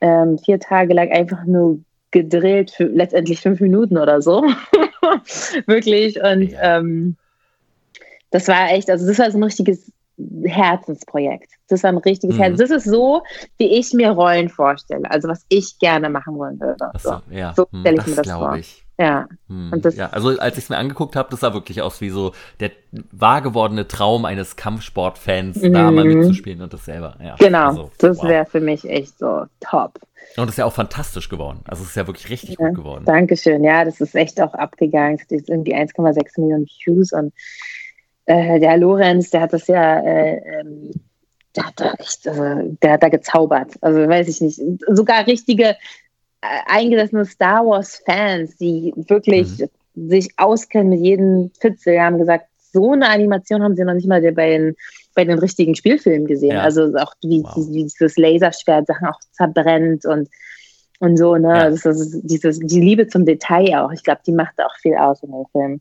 [0.00, 4.42] Ähm, vier Tage lang einfach nur gedrillt für letztendlich fünf Minuten oder so.
[5.66, 6.20] Wirklich.
[6.22, 6.78] Und ja.
[6.78, 7.16] ähm,
[8.30, 9.90] das war echt, also das war so ein richtiges
[10.44, 11.52] Herzensprojekt.
[11.68, 12.40] Das war ein richtiges mhm.
[12.40, 12.58] Herz.
[12.58, 13.22] Das ist so,
[13.58, 15.10] wie ich mir Rollen vorstelle.
[15.10, 16.90] Also was ich gerne machen wollen würde.
[16.98, 17.54] So, ja.
[17.54, 18.56] so stelle ich das mir das vor.
[18.56, 18.84] Ich.
[19.00, 19.28] Ja.
[19.48, 19.72] Hm.
[19.94, 20.10] Ja.
[20.10, 22.70] Also als ich es mir angeguckt habe, das sah wirklich aus wie so der
[23.10, 25.72] wahr gewordene Traum eines Kampfsportfans, mhm.
[25.72, 27.16] da mal mitzuspielen und das selber.
[27.24, 27.34] Ja.
[27.38, 28.28] Genau, also, das wow.
[28.28, 29.98] wäre für mich echt so top.
[30.36, 31.60] Und das ist ja auch fantastisch geworden.
[31.64, 33.06] Also es ist ja wirklich richtig ja, gut geworden.
[33.06, 33.64] Dankeschön.
[33.64, 35.18] Ja, das ist echt auch abgegangen.
[35.18, 37.32] Es ist irgendwie 1,6 Millionen Views und
[38.26, 40.90] äh, der Lorenz, der hat das ja, äh, ähm,
[41.56, 43.72] der hat da echt, also, der hat da gezaubert.
[43.80, 44.60] Also weiß ich nicht.
[44.88, 45.74] Sogar richtige
[46.40, 49.58] eingesessene Star Wars-Fans, die wirklich
[49.94, 50.08] mhm.
[50.08, 54.20] sich auskennen mit jedem Fitzel, haben gesagt, so eine Animation haben sie noch nicht mal
[54.32, 54.76] bei den,
[55.14, 56.52] bei den richtigen Spielfilmen gesehen.
[56.52, 56.62] Ja.
[56.62, 57.56] Also auch wie, wow.
[57.56, 60.28] wie dieses Laserschwert Sachen auch zerbrennt und,
[61.00, 61.48] und so, ne?
[61.48, 61.70] Ja.
[61.70, 63.92] Das ist dieses, die Liebe zum Detail auch.
[63.92, 65.80] Ich glaube, die macht auch viel aus in dem Film.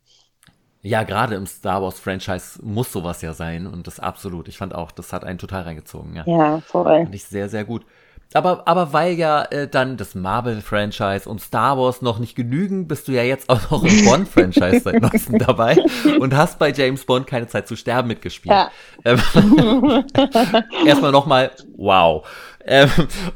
[0.81, 4.47] Ja, gerade im Star Wars Franchise muss sowas ja sein und das absolut.
[4.47, 6.15] Ich fand auch, das hat einen total reingezogen.
[6.15, 7.03] Ja, ja voll.
[7.03, 7.85] Fand ich sehr, sehr gut.
[8.33, 13.07] Aber, aber weil ja äh, dann das Marvel-Franchise und Star Wars noch nicht genügen, bist
[13.07, 15.77] du ja jetzt auch noch im Bond-Franchise seit neuestem dabei
[16.19, 18.53] und hast bei James Bond keine Zeit zu sterben mitgespielt.
[18.53, 18.71] Ja.
[19.03, 20.03] Ähm,
[20.85, 22.27] erstmal nochmal, wow.
[22.63, 22.89] Ähm,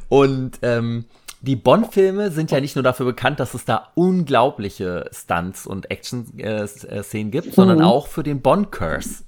[0.09, 1.05] und ähm,
[1.41, 7.27] die Bond-Filme sind ja nicht nur dafür bekannt, dass es da unglaubliche Stunts und Action-Szenen
[7.27, 7.83] äh, gibt, sondern mhm.
[7.83, 9.23] auch für den Bond-Curse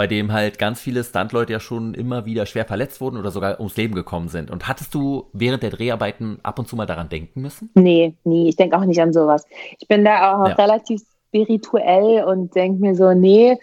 [0.00, 3.60] bei dem halt ganz viele Stuntleute ja schon immer wieder schwer verletzt wurden oder sogar
[3.60, 4.50] ums Leben gekommen sind.
[4.50, 7.68] Und hattest du während der Dreharbeiten ab und zu mal daran denken müssen?
[7.74, 8.48] Nee, nie.
[8.48, 9.44] Ich denke auch nicht an sowas.
[9.78, 10.54] Ich bin da auch ja.
[10.54, 13.58] relativ spirituell und denke mir so, nee,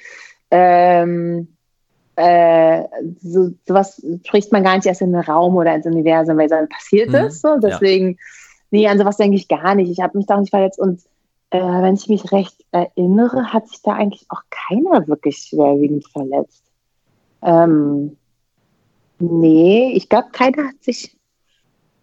[0.51, 1.47] ähm,
[2.17, 2.83] äh,
[3.19, 6.51] so, sowas spricht man gar nicht erst in den Raum oder ins Universum, weil es
[6.51, 7.15] dann passiert mhm.
[7.15, 7.41] ist.
[7.41, 7.57] So.
[7.57, 8.15] Deswegen, ja.
[8.69, 9.89] nee, an sowas denke ich gar nicht.
[9.89, 11.01] Ich habe mich da auch nicht verletzt und
[11.49, 16.63] äh, wenn ich mich recht erinnere, hat sich da eigentlich auch keiner wirklich schwerwiegend verletzt.
[17.41, 18.17] Ähm,
[19.19, 21.15] nee, ich glaube, keiner hat sich,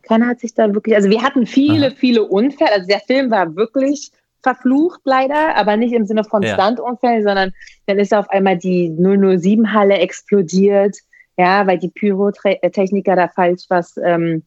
[0.02, 1.94] keiner hat sich da wirklich, also wir hatten viele, Aha.
[1.96, 2.72] viele Unfälle.
[2.72, 6.54] Also der Film war wirklich verflucht leider, aber nicht im Sinne von ja.
[6.54, 7.52] Standunfällen, sondern
[7.86, 10.96] dann ist auf einmal die 007-Halle explodiert,
[11.36, 14.42] ja, weil die Pyrotechniker da falsch was ähm,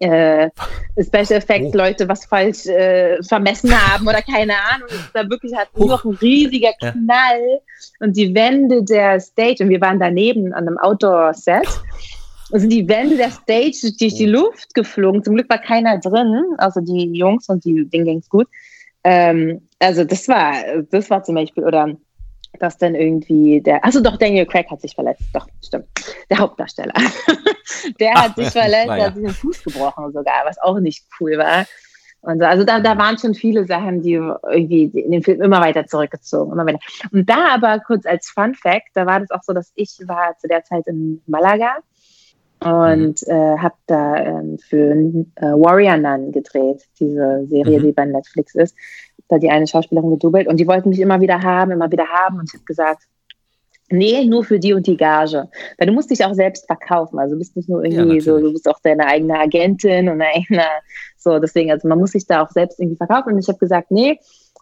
[0.00, 0.50] äh,
[1.00, 1.76] Special Effects oh.
[1.76, 4.88] Leute was falsch äh, vermessen haben oder keine Ahnung.
[5.12, 7.58] Da wirklich hat nur noch ein riesiger Knall ja.
[8.00, 11.68] und die Wände der Stage und wir waren daneben an einem Outdoor-Set
[12.50, 14.40] Und sind die Wände der Stage durch die oh.
[14.40, 15.22] Luft geflogen.
[15.24, 18.48] Zum Glück war keiner drin, außer die Jungs und die, denen ging es gut.
[19.04, 20.52] Ähm, also das war,
[20.90, 21.96] das war zum Beispiel, oder
[22.62, 25.86] dass dann irgendwie der, also doch, Daniel Craig hat sich verletzt, doch, stimmt,
[26.30, 26.94] der Hauptdarsteller.
[28.00, 29.06] der Ach, hat sich verletzt, ja.
[29.06, 31.66] hat sich den Fuß gebrochen sogar, was auch nicht cool war.
[32.22, 32.44] Und so.
[32.44, 36.52] Also da, da waren schon viele Sachen, die irgendwie in den Film immer weiter zurückgezogen,
[36.52, 36.80] immer weiter.
[37.12, 40.36] Und da aber kurz als Fun Fact, da war das auch so, dass ich war
[40.38, 41.76] zu der Zeit in Malaga
[42.60, 43.32] und mhm.
[43.32, 44.92] äh, habe da ähm, für
[45.36, 47.84] äh, Warrior Nun gedreht, diese Serie, mhm.
[47.84, 48.74] die bei Netflix ist.
[49.28, 52.38] Da die eine Schauspielerin gedoubelt und die wollten mich immer wieder haben, immer wieder haben
[52.38, 53.02] und ich habe gesagt,
[53.88, 55.48] Nee, nur für die und die Gage.
[55.78, 57.20] Weil du musst dich auch selbst verkaufen.
[57.20, 60.20] Also du bist nicht nur irgendwie ja, so, du bist auch deine eigene Agentin und
[60.20, 60.64] eigene,
[61.16, 63.34] so deswegen, also man muss sich da auch selbst irgendwie verkaufen.
[63.34, 64.18] Und ich habe gesagt, nee,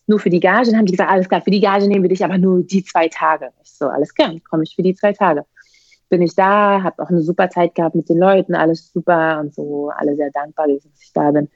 [0.07, 0.67] nur für die Gage.
[0.67, 2.85] Dann haben die gesagt, alles klar, für die Gage nehmen wir dich aber nur die
[2.85, 3.49] zwei Tage.
[3.63, 5.47] Ich so, alles klar, komme ich für die zwei Tage
[6.11, 9.53] bin ich da, habe auch eine super Zeit gehabt mit den Leuten, alles super und
[9.53, 11.49] so, alle sehr dankbar, dass ich da bin.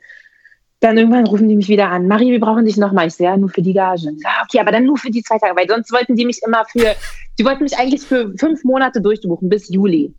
[0.81, 2.07] Dann irgendwann rufen die mich wieder an.
[2.07, 3.09] Marie, wir brauchen dich nochmal.
[3.09, 4.13] Ich sehe ja nur für die Gage.
[4.23, 6.65] Ja, okay, aber dann nur für die zwei Tage, weil sonst wollten die mich immer
[6.67, 6.95] für,
[7.39, 10.15] die wollten mich eigentlich für fünf Monate durchbuchen, bis Juli.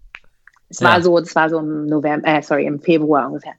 [0.68, 1.02] Es war ja.
[1.02, 3.54] so, das war so im November, äh, sorry, im Februar ungefähr.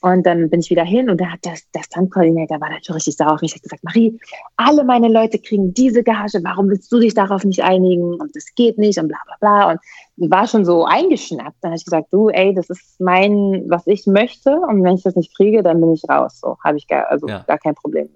[0.00, 3.16] Und dann bin ich wieder hin und da hat das, der Stunt-Coordinator war natürlich richtig
[3.16, 3.54] sauer auf mich.
[3.54, 4.18] hat gesagt, Marie,
[4.56, 8.14] alle meine Leute kriegen diese Gage, warum willst du dich darauf nicht einigen?
[8.14, 9.72] Und das geht nicht und bla bla bla.
[9.72, 11.56] Und war schon so eingeschnappt.
[11.62, 14.60] Dann habe ich gesagt, du, ey, das ist mein, was ich möchte.
[14.60, 16.38] Und wenn ich das nicht kriege, dann bin ich raus.
[16.40, 17.42] So habe ich gar, also ja.
[17.48, 18.08] gar kein Problem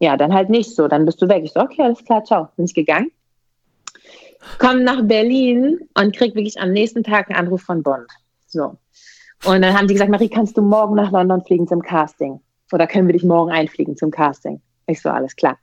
[0.00, 0.86] Ja, dann halt nicht so.
[0.86, 1.44] Dann bist du weg.
[1.44, 2.48] Ich so, okay, alles klar, ciao.
[2.56, 3.10] Bin ich gegangen.
[4.58, 8.10] Komm nach Berlin und krieg wirklich am nächsten Tag einen Anruf von Bond.
[8.46, 8.76] So.
[9.44, 12.40] Und dann haben die gesagt, Marie, kannst du morgen nach London fliegen zum Casting?
[12.72, 14.62] Oder können wir dich morgen einfliegen zum Casting?
[14.86, 15.58] Ich so, alles klar.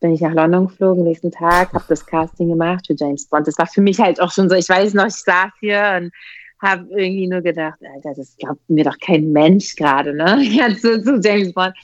[0.00, 3.48] Bin ich nach London geflogen, nächsten Tag, habe das Casting gemacht für James Bond.
[3.48, 6.12] Das war für mich halt auch schon so, ich weiß noch, ich saß hier und
[6.60, 10.42] habe irgendwie nur gedacht, Alter, das glaubt mir doch kein Mensch gerade, ne?
[10.50, 11.74] Ja, zu, zu, James Bond.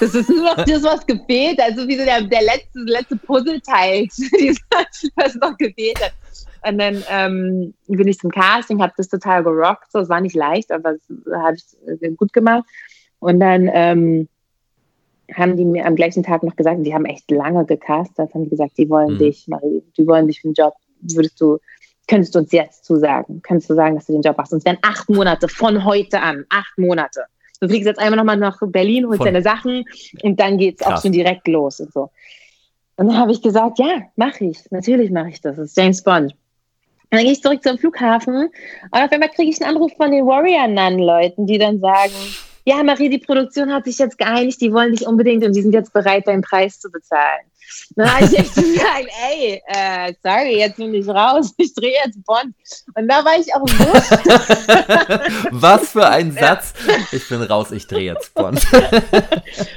[0.00, 1.60] Das ist nur noch das, was gefehlt.
[1.60, 4.06] Also wie so der, der letzte, letzte Puzzleteil,
[5.16, 6.12] was noch gefehlt hat.
[6.66, 9.90] Und dann ähm, bin ich zum Casting, habe das total gerockt.
[9.92, 12.64] So, es war nicht leicht, aber es habe ich äh, gut gemacht.
[13.20, 14.28] Und dann ähm,
[15.34, 18.50] haben die mir am gleichen Tag noch gesagt, die haben echt lange gecastet, haben die
[18.50, 19.18] gesagt, die wollen mhm.
[19.18, 20.74] dich, Marie, die wollen dich für den Job.
[21.00, 21.58] Würdest du,
[22.08, 23.40] könntest du uns jetzt zusagen?
[23.42, 24.52] Könntest du sagen, dass du den Job machst?
[24.52, 27.24] Und es wären acht Monate von heute an, acht Monate.
[27.60, 29.84] Du fliegst jetzt einmal nochmal nach Berlin, holst von deine Sachen
[30.22, 32.10] und dann geht es auch schon direkt los und so.
[32.96, 34.58] Und dann habe ich gesagt, ja, mache ich.
[34.70, 35.56] Natürlich mache ich das.
[35.56, 36.32] Das ist James Bond.
[36.32, 38.52] Und dann gehe ich zurück zum Flughafen und
[38.92, 42.12] auf einmal kriege ich einen Anruf von den Warrior-Nun-Leuten, die dann sagen,
[42.68, 45.72] ja, Marie, die Produktion hat sich jetzt geeinigt, die wollen dich unbedingt und die sind
[45.72, 47.46] jetzt bereit, deinen Preis zu bezahlen.
[47.96, 52.22] Dann habe ich echt gesagt, ey, äh, sorry, jetzt bin ich raus, ich drehe jetzt
[52.26, 52.54] Bond.
[52.94, 53.84] Und da war ich auch so.
[55.58, 56.74] Was für ein Satz.
[57.10, 58.62] Ich bin raus, ich drehe jetzt Bond.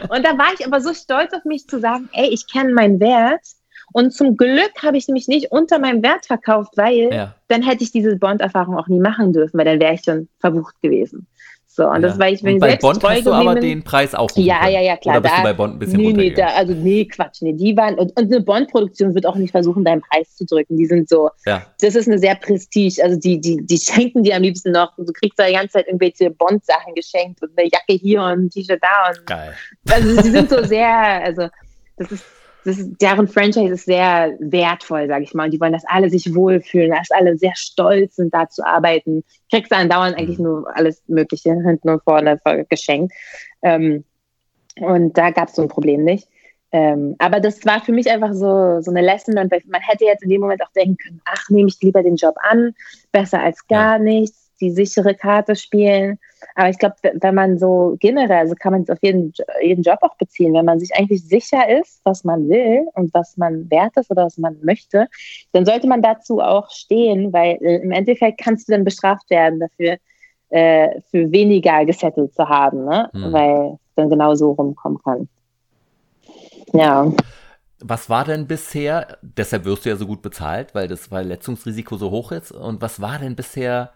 [0.09, 2.99] und da war ich aber so stolz auf mich zu sagen, ey, ich kenne meinen
[2.99, 3.45] Wert
[3.93, 7.35] und zum Glück habe ich mich nicht unter meinem Wert verkauft, weil ja.
[7.47, 10.75] dann hätte ich diese Bond-Erfahrung auch nie machen dürfen, weil dann wäre ich schon verbucht
[10.81, 11.27] gewesen.
[11.73, 12.09] So, und ja.
[12.09, 14.97] das war ich, und bei Bond hast du aber den Preis auch Ja, ja, ja,
[14.97, 15.15] klar.
[15.15, 17.53] Oder bist da, du bei Bond ein bisschen nee, nee, da, also nee, Quatsch, nee,
[17.53, 20.75] die waren, und, und eine Bond-Produktion wird auch nicht versuchen, deinen Preis zu drücken.
[20.75, 21.65] Die sind so, ja.
[21.79, 25.13] das ist eine sehr Prestige, also die, die, die schenken dir am liebsten noch, du
[25.13, 28.81] kriegst da die ganze Zeit irgendwelche Bond-Sachen geschenkt und eine Jacke hier und ein T-Shirt
[28.81, 29.53] da und, Geil.
[29.89, 31.47] also die sind so sehr, also,
[31.95, 32.25] das ist,
[32.65, 35.45] ist, deren Franchise ist sehr wertvoll, sage ich mal.
[35.45, 39.23] Und die wollen, dass alle sich wohlfühlen, dass alle sehr stolz sind, da zu arbeiten.
[39.49, 40.45] Kriegst du andauernd eigentlich mhm.
[40.45, 43.13] nur alles Mögliche hinten und vorne geschenkt.
[43.61, 44.03] Ähm,
[44.79, 46.27] und da gab es so ein Problem nicht.
[46.71, 49.37] Ähm, aber das war für mich einfach so, so eine Lesson.
[49.37, 52.15] Und man hätte jetzt in dem Moment auch denken können, ach, nehme ich lieber den
[52.15, 52.73] Job an,
[53.11, 54.03] besser als gar ja.
[54.03, 56.19] nichts die sichere Karte spielen.
[56.55, 59.99] Aber ich glaube, wenn man so generell, also kann man es auf jeden, jeden Job
[60.01, 63.97] auch beziehen, wenn man sich eigentlich sicher ist, was man will und was man wert
[63.97, 65.07] ist oder was man möchte,
[65.51, 69.59] dann sollte man dazu auch stehen, weil äh, im Endeffekt kannst du dann bestraft werden
[69.59, 69.97] dafür,
[70.49, 73.09] äh, für weniger gesettelt zu haben, ne?
[73.13, 73.33] Hm.
[73.33, 75.29] weil es dann genau so rumkommen kann.
[76.73, 77.11] Ja.
[77.79, 82.11] Was war denn bisher, deshalb wirst du ja so gut bezahlt, weil das Verletzungsrisiko so
[82.11, 83.91] hoch ist, und was war denn bisher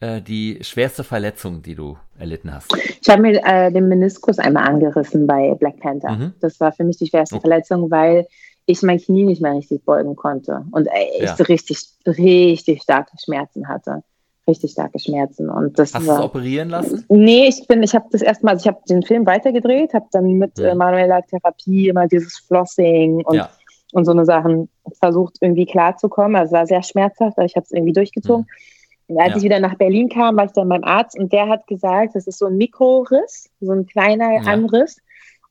[0.00, 2.76] äh, die schwerste Verletzung, die du erlitten hast?
[3.00, 6.12] Ich habe mir äh, den Meniskus einmal angerissen bei Black Panther.
[6.12, 6.34] Mhm.
[6.40, 7.48] Das war für mich die schwerste okay.
[7.48, 8.26] Verletzung, weil
[8.66, 11.34] ich mein Knie nicht mehr richtig beugen konnte und ich ja.
[11.34, 14.02] richtig, richtig starke Schmerzen hatte.
[14.48, 15.48] Richtig starke Schmerzen.
[15.48, 17.04] Und das Hast du es operieren lassen?
[17.08, 20.34] Nee, ich bin, ich habe das erstmal, also ich habe den Film weitergedreht, habe dann
[20.34, 20.68] mit ja.
[20.68, 23.50] äh, manueller Therapie immer dieses Flossing und, ja.
[23.92, 24.68] und so eine Sachen
[25.00, 26.36] versucht, irgendwie klarzukommen.
[26.36, 28.42] Also es war sehr schmerzhaft, aber ich habe es irgendwie durchgezogen.
[28.42, 28.75] Mhm.
[29.08, 29.36] Als Ja.
[29.36, 32.26] ich wieder nach Berlin kam, war ich dann beim Arzt und der hat gesagt, das
[32.26, 34.40] ist so ein Mikroriss, so ein kleiner Ja.
[34.42, 34.98] Anriss.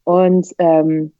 [0.03, 1.11] Und ähm,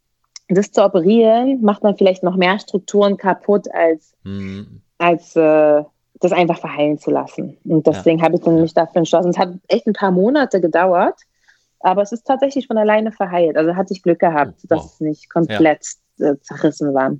[0.49, 4.81] das zu operieren, macht man vielleicht noch mehr Strukturen kaputt, als, Hm.
[4.99, 5.83] als äh,
[6.21, 7.57] das einfach verheilen zu lassen.
[7.65, 9.29] Und deswegen habe ich dann mich dafür entschlossen.
[9.29, 11.19] Es hat echt ein paar Monate gedauert,
[11.79, 13.57] aber es ist tatsächlich von alleine verheilt.
[13.57, 14.91] Also hatte ich Glück gehabt, Oh, dass wow.
[14.93, 15.85] es nicht komplett
[16.19, 17.15] äh, zerrissen war.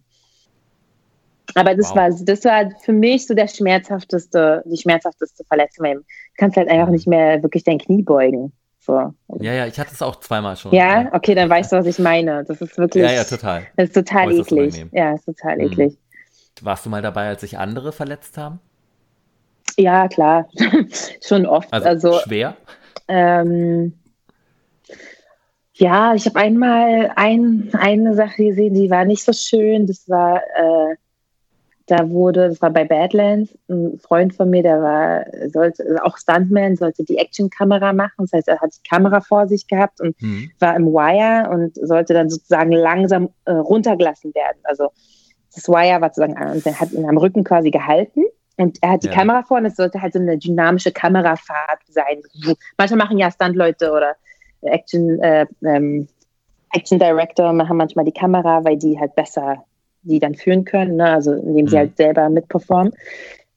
[1.53, 1.95] Aber das Wow.
[1.95, 5.85] war das war für mich so der schmerzhafteste, die schmerzhafteste Verletzung.
[5.85, 6.01] Du
[6.37, 8.51] kannst halt einfach nicht mehr wirklich dein Knie beugen.
[8.79, 9.13] So.
[9.39, 10.71] Ja, ja, ich hatte es auch zweimal schon.
[10.73, 12.43] Ja, okay, dann weißt du, was ich meine.
[12.43, 13.65] Das ist wirklich, Ja, ja, total.
[13.77, 14.85] das ist total Äußerst eklig.
[14.91, 15.61] Ja, ist total Mhm.
[15.61, 15.97] eklig.
[16.61, 18.59] Warst du mal dabei, als sich andere verletzt haben?
[19.77, 20.47] Ja, klar.
[21.25, 21.71] Schon oft.
[21.73, 22.55] Also, Also, schwer?
[23.07, 23.93] ähm,
[25.73, 29.87] ja, ich habe einmal ein, eine Sache gesehen, die war nicht so schön.
[29.87, 30.95] Das war, äh,
[31.87, 36.75] da wurde, das war bei Badlands, ein Freund von mir, der war, sollte, auch Stuntman,
[36.75, 38.13] sollte die Actionkamera machen.
[38.17, 40.49] Das heißt, er hat die Kamera vor sich gehabt und Hm.
[40.59, 44.57] war im Wire und sollte dann sozusagen langsam äh, runtergelassen werden.
[44.63, 44.89] Also
[45.53, 48.23] das Wire war sozusagen, und der hat ihn am Rücken quasi gehalten
[48.57, 49.13] und er hat die Ja.
[49.13, 52.21] Kamera vor und es sollte halt so eine dynamische Kamerafahrt sein.
[52.77, 54.15] Manche machen ja Stuntleute oder
[54.61, 56.07] Action, äh, ähm,
[56.73, 59.63] Action Director machen manchmal die Kamera, weil die halt besser
[60.05, 61.05] die dann führen können, ne?
[61.11, 61.79] also indem sie Mhm.
[61.79, 62.93] halt selber mitperformen.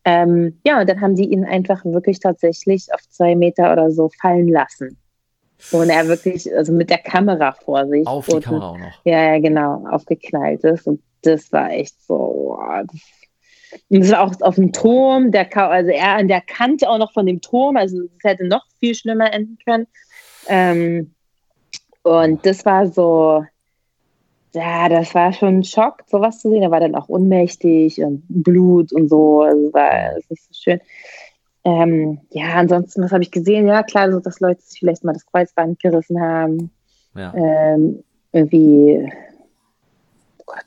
[0.04, 4.10] Ähm, ja, und dann haben die ihn einfach wirklich tatsächlich auf zwei Meter oder so
[4.20, 4.96] fallen lassen.
[5.70, 8.06] Und er wirklich, also mit der Kamera vor sich.
[8.06, 9.04] Auf die und, Kamera auch noch.
[9.04, 10.86] Ja, ja, genau, aufgeknallt ist.
[10.86, 12.14] Und das war echt so.
[12.16, 13.00] boah, das-
[13.90, 17.12] Und das war auch auf dem Turm, der, also er an der Kante auch noch
[17.12, 19.86] von dem Turm, also es hätte noch viel schlimmer enden können.
[20.46, 21.14] Ähm,
[22.02, 23.44] und das war so,
[24.54, 26.62] ja, das war schon ein Schock, sowas zu sehen.
[26.62, 29.42] Er war dann auch ohnmächtig und Blut und so.
[29.42, 30.80] Also war ist nicht so schön.
[31.64, 33.66] Ähm, ja, ansonsten, was habe ich gesehen?
[33.66, 36.70] Ja, klar, so, dass Leute sich vielleicht mal das Kreuzband gerissen haben.
[37.14, 37.34] Ja.
[37.34, 39.12] Ähm, irgendwie,
[40.38, 40.64] oh Gott.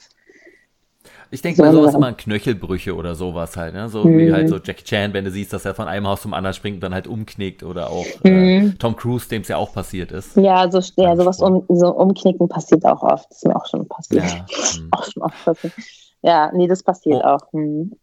[1.34, 3.88] Ich denke mal, sowas immer an Knöchelbrüche oder sowas halt, ne?
[3.88, 4.18] So Mhm.
[4.18, 6.54] wie halt so Jackie Chan, wenn du siehst, dass er von einem Haus zum anderen
[6.54, 8.78] springt und dann halt umknickt oder auch äh, Mhm.
[8.80, 10.36] Tom Cruise, dem es ja auch passiert ist.
[10.36, 13.30] Ja, so, ja, sowas um, so umknicken passiert auch oft.
[13.30, 14.26] Das ist mir auch schon passiert.
[14.26, 14.46] Ja.
[14.76, 14.90] hm.
[14.92, 15.74] Auch schon oft passiert.
[16.22, 17.28] Ja, nee, das passiert Oh.
[17.28, 17.54] auch.
[17.54, 17.94] Hm.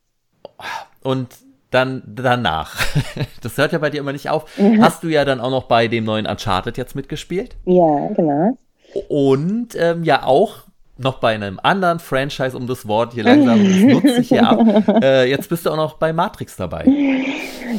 [1.02, 1.28] Und
[1.70, 2.76] dann danach,
[3.42, 4.82] das hört ja bei dir immer nicht auf, Mhm.
[4.82, 7.56] hast du ja dann auch noch bei dem neuen Uncharted jetzt mitgespielt.
[7.66, 8.56] Ja, genau.
[9.10, 10.62] Und ähm, ja auch
[10.98, 14.58] noch bei einem anderen Franchise um das Wort hier langsam, das nutze ich hier ab.
[15.02, 16.84] Äh, jetzt bist du auch noch bei Matrix dabei.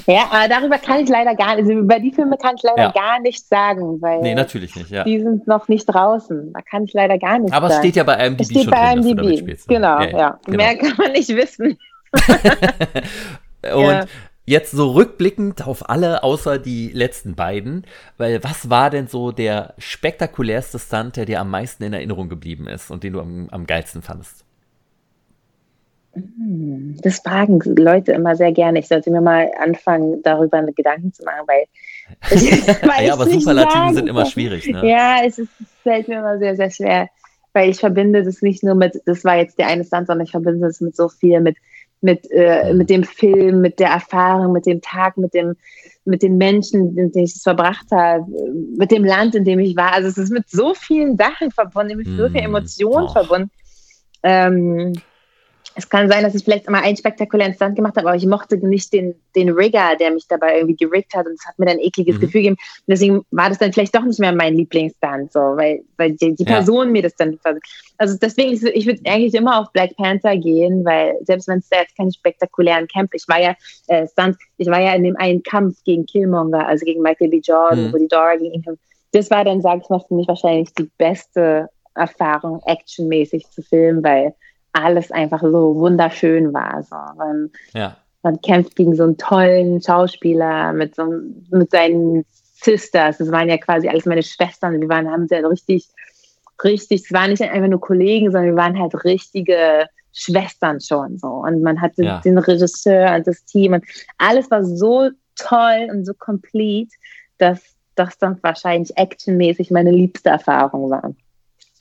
[0.08, 2.84] Ja, aber darüber kann ich leider gar nicht, also über die Filme kann ich leider
[2.84, 2.92] Ja.
[2.92, 5.04] gar nichts sagen, weil Nee, natürlich nicht, ja.
[5.04, 6.54] die sind noch nicht draußen.
[6.54, 7.84] Da kann ich leider gar nichts Aber es sagen.
[7.86, 9.68] steht ja bei IMDb es steht schon bei drin, IMDb.
[9.68, 10.40] Genau, ja.
[10.46, 10.58] genau.
[10.58, 11.78] Mehr kann man nicht wissen.
[13.74, 14.06] Und Ja.
[14.50, 17.86] Jetzt so rückblickend auf alle, außer die letzten beiden,
[18.18, 22.68] weil was war denn so der spektakulärste Stunt, der dir am meisten in Erinnerung geblieben
[22.68, 24.44] ist und den du am, am geilsten fandest?
[27.04, 28.80] Das fragen Leute immer sehr gerne.
[28.80, 31.66] Ich sollte mir mal anfangen, darüber Gedanken zu machen, weil
[32.32, 34.90] ich weiß ja, aber Superlativen sind immer schwierig, ne?
[34.90, 37.10] Ja, es, ist, es fällt mir immer sehr, sehr schwer,
[37.54, 40.32] weil ich verbinde das nicht nur mit, das war jetzt der eine Stand, sondern ich
[40.32, 41.58] verbinde das mit so viel, mit,
[42.02, 42.78] mit, äh, Mhm.
[42.78, 45.56] mit dem Film, mit der Erfahrung, mit dem Tag, mit dem,
[46.06, 48.26] mit den Menschen, mit denen ich es verbracht habe,
[48.78, 49.94] mit dem Land, in dem ich war.
[49.94, 52.32] Also es ist mit so vielen Sachen verbunden, mit so Mhm.
[52.32, 53.12] vielen Emotionen Oh.
[53.12, 53.52] verbunden.
[54.24, 55.02] Ähm,
[55.76, 58.58] es kann sein, dass ich vielleicht mal einen spektakulären Stunt gemacht habe, aber ich mochte
[58.58, 61.78] nicht den, den Rigger, der mich dabei irgendwie geriggt hat und es hat mir dann
[61.78, 62.20] ein ekliges Mhm.
[62.20, 62.56] Gefühl gegeben.
[62.80, 66.36] Und deswegen war das dann vielleicht doch nicht mehr mein Lieblingsstunt, so, weil, weil die,
[66.36, 66.56] die Ja.
[66.58, 67.40] Person mir das dann.
[67.98, 71.80] Also deswegen, ich würde eigentlich immer auf Black Panther gehen, weil selbst wenn es da
[71.82, 73.56] jetzt keine spektakulären Kämpfe, ich war ja
[73.88, 77.40] äh, Stunt, ich war ja in dem einen Kampf gegen Killmonger, also gegen Michael B.
[77.42, 77.94] Jordan, Mhm.
[77.94, 78.84] wo die Dora gegen ihn kämpft.
[79.14, 84.04] Das war dann, sage ich mal, für mich wahrscheinlich die beste Erfahrung, actionmäßig zu filmen,
[84.04, 84.34] weil
[84.74, 86.84] alles einfach so wunderschön war.
[86.84, 86.96] So.
[87.18, 87.98] Man, Ja.
[88.24, 91.04] man kämpft gegen so einen tollen Schauspieler mit, so,
[91.52, 92.26] mit seinen
[92.62, 93.18] Sisters.
[93.18, 94.80] Das waren ja quasi alles meine Schwestern.
[94.80, 95.88] Wir waren, haben sehr richtig,
[96.64, 101.28] richtig, es waren nicht einfach nur Kollegen, sondern wir waren halt richtige Schwestern schon so.
[101.28, 102.20] Und man hatte Ja.
[102.20, 103.86] den Regisseur und das Team und
[104.18, 106.92] alles war so toll und so complete,
[107.38, 107.62] dass
[107.96, 111.14] das dann wahrscheinlich actionmäßig meine liebste Erfahrung war.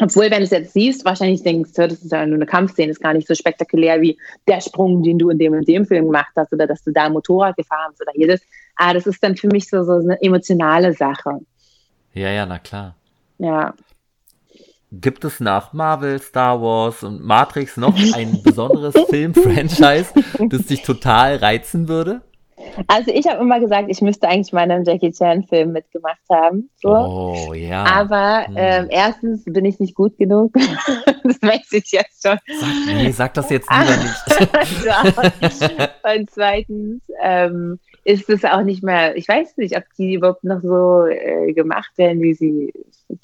[0.00, 2.90] Obwohl, wenn du es jetzt siehst, wahrscheinlich denkst du, das ist ja nur eine Kampfszene,
[2.90, 6.06] ist gar nicht so spektakulär wie der Sprung, den du in dem und dem Film
[6.06, 8.40] gemacht hast oder dass du da Motorrad gefahren bist oder hier das.
[8.76, 11.40] Aber das ist dann für mich so, so eine emotionale Sache.
[12.14, 12.94] Ja, ja, na klar.
[13.38, 13.74] Ja.
[14.92, 20.12] Gibt es nach Marvel, Star Wars und Matrix noch ein besonderes Film-Franchise,
[20.48, 22.22] das dich total reizen würde?
[22.86, 26.70] Also ich habe immer gesagt, ich müsste eigentlich mal in einem Jackie Chan-Film mitgemacht haben.
[26.82, 26.90] So.
[26.90, 27.84] Oh, ja.
[27.84, 28.54] Aber Hm.
[28.56, 30.52] ähm, erstens bin ich nicht gut genug.
[31.24, 32.38] das weiß ich jetzt schon.
[32.46, 34.84] Sag, nee, sag das jetzt lieber nicht.
[34.84, 35.02] Ja.
[36.14, 40.62] Und zweitens ähm, ist es auch nicht mehr, ich weiß nicht, ob die überhaupt noch
[40.62, 42.72] so äh, gemacht werden, wie sie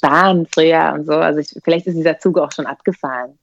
[0.03, 1.13] waren früher und so.
[1.15, 3.39] Also ich, vielleicht ist dieser Zug auch schon abgefahren.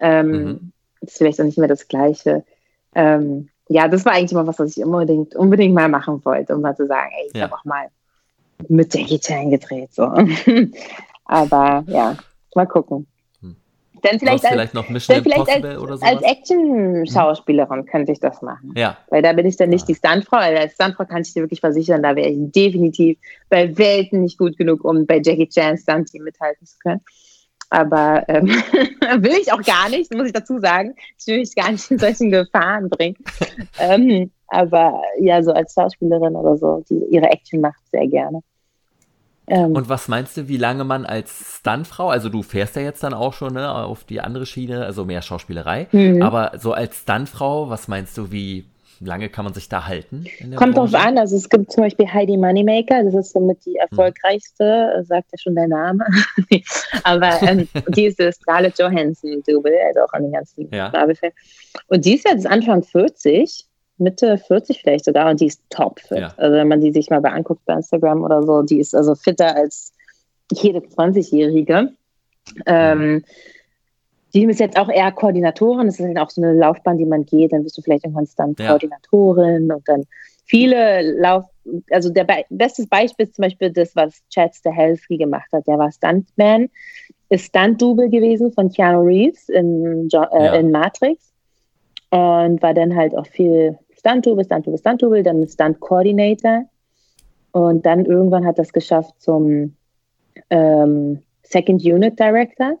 [0.00, 0.72] Ähm, Mhm.
[1.02, 2.44] Ist vielleicht auch nicht mehr das Gleiche.
[2.94, 6.60] Ähm, ja, das war eigentlich mal was, was ich unbedingt, unbedingt mal machen wollte, um
[6.60, 7.44] mal zu sagen, ey, ich Ja.
[7.44, 7.86] habe auch mal
[8.68, 9.94] mit Jackie Chan gedreht.
[9.94, 10.02] So.
[11.24, 12.16] Aber ja,
[12.54, 13.06] mal gucken.
[13.40, 13.54] Hm.
[14.02, 16.02] Dann Vielleicht, als, vielleicht noch Mission dann vielleicht als, oder sowas?
[16.02, 18.72] als Action-Schauspielerin könnte ich das machen.
[18.76, 19.86] ja, Weil da bin ich dann nicht Ah.
[19.88, 20.38] die Stuntfrau.
[20.38, 23.18] weil Als Stuntfrau kann ich dir wirklich versichern, da wäre ich definitiv
[23.48, 27.00] bei Welten nicht gut genug, um bei Jackie Chan Stunt-Team mithalten zu können.
[27.70, 28.46] Aber ähm,
[29.22, 30.94] will ich auch gar nicht, muss ich dazu sagen.
[31.18, 33.16] Ich will mich gar nicht in solchen Gefahren bringen.
[33.78, 38.40] ähm, aber ja, so als Schauspielerin oder so, die ihre Action macht, sehr gerne.
[39.46, 43.02] Ähm, Und was meinst du, wie lange man als Stuntfrau, also du fährst ja jetzt
[43.02, 46.22] dann auch schon ne, auf die andere Schiene, also mehr Schauspielerei, Mhm.
[46.22, 48.64] aber so als Stuntfrau, was meinst du, wie
[49.00, 50.26] lange kann man sich da halten?
[50.56, 51.06] Kommt drauf Branche?
[51.06, 55.28] an, also es gibt zum Beispiel Heidi Moneymaker, das ist somit die erfolgreichste, äh, sagt
[55.32, 56.04] ja schon der Name.
[57.04, 60.92] Aber ähm, die ist das Scarlett Johansson-Double, also auch an den ganzen Ja.
[61.88, 63.66] Und die ist jetzt Anfang 40,
[63.98, 66.18] Mitte 40 vielleicht sogar, und die ist topfit.
[66.18, 66.34] Ja.
[66.36, 69.56] Also wenn man die sich mal beanguckt bei Instagram oder so, die ist also fitter
[69.56, 69.92] als
[70.52, 71.92] jede 20-Jährige.
[72.66, 73.24] Ähm,
[74.34, 75.86] die ist jetzt auch eher Koordinatorin.
[75.86, 77.52] Das ist halt auch so eine Laufbahn, die man geht.
[77.52, 78.68] Dann bist du vielleicht irgendwann dann Ja.
[78.68, 80.04] Koordinatorin und dann
[80.44, 81.44] viele Lauf.
[81.90, 85.66] Also der Be bestes Beispiel ist zum Beispiel das, was Chad Stahelski gemacht hat.
[85.66, 86.68] Der war Stuntman,
[87.28, 90.54] ist Stunt-Double gewesen von Keanu Reeves in, jo äh, Ja.
[90.54, 91.32] in Matrix
[92.10, 96.64] und war dann halt auch viel Stunt-Double, Stunt-Double, Stunt-Double, dann Stunt-Coordinator
[97.52, 99.74] und dann irgendwann hat das geschafft zum
[100.50, 102.78] ähm, Second Unit Director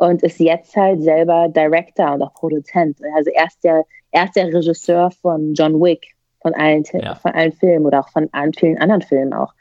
[0.00, 2.98] und ist jetzt halt selber Director und auch Produzent.
[3.14, 6.06] Also er ist der, er ist der Regisseur von John Wick,
[6.40, 7.14] von allen, Ja.
[7.16, 9.52] von allen Filmen oder auch von an, vielen anderen Filmen auch.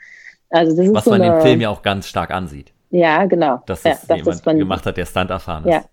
[0.50, 3.26] Also das ist Was so man eine, im Film ja auch ganz stark ansieht, ja
[3.26, 5.80] genau, dass ja, es das jemand von, gemacht hat, der Stunt erfahren Ja.
[5.80, 5.90] ist.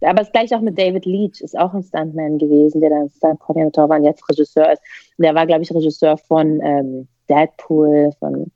[0.00, 0.10] Ja.
[0.10, 3.88] aber es gleich auch mit David Leach, ist auch ein Stuntman gewesen, der dann Stunt-Koordinator
[3.90, 4.82] war und jetzt Regisseur ist.
[5.18, 8.50] Und der war, glaube ich, Regisseur von ähm, Deadpool, von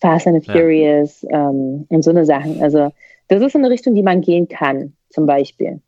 [0.00, 0.44] Fast and.
[0.44, 2.62] Furious ähm, und so eine Sachen.
[2.62, 2.90] Also
[3.28, 5.80] das ist eine Richtung, die man gehen kann, zum Beispiel.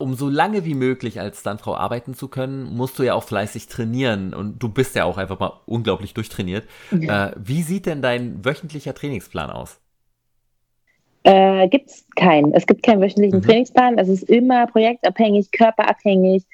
[0.00, 3.66] Um so lange wie möglich als Stuntfrau arbeiten zu können, musst du ja auch fleißig
[3.66, 6.68] trainieren und du bist ja auch einfach mal unglaublich durchtrainiert.
[6.92, 9.80] Äh, wie sieht denn dein wöchentlicher Trainingsplan aus?
[11.24, 12.54] Äh, gibt es keinen.
[12.54, 13.42] Es gibt keinen wöchentlichen Mhm.
[13.42, 13.98] Trainingsplan.
[13.98, 16.44] Es ist immer projektabhängig, körperabhängig,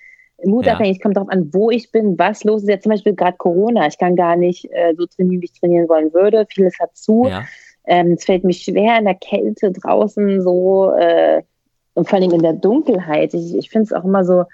[0.43, 1.03] mutabhängig.
[1.03, 2.68] Kommt darauf an, wo ich bin, was los ist.
[2.68, 3.87] Jetzt zum Beispiel gerade Corona.
[3.87, 6.47] Ich kann gar nicht äh, so trainieren, wie ich trainieren wollen würde.
[6.49, 7.26] Vieles hat zu.
[7.28, 7.45] Ja,
[7.87, 11.43] Ähm, es fällt mir schwer in der Kälte draußen so äh,
[11.95, 13.35] und vor allem in der Dunkelheit.
[13.35, 14.45] Ich, ich finde es auch immer so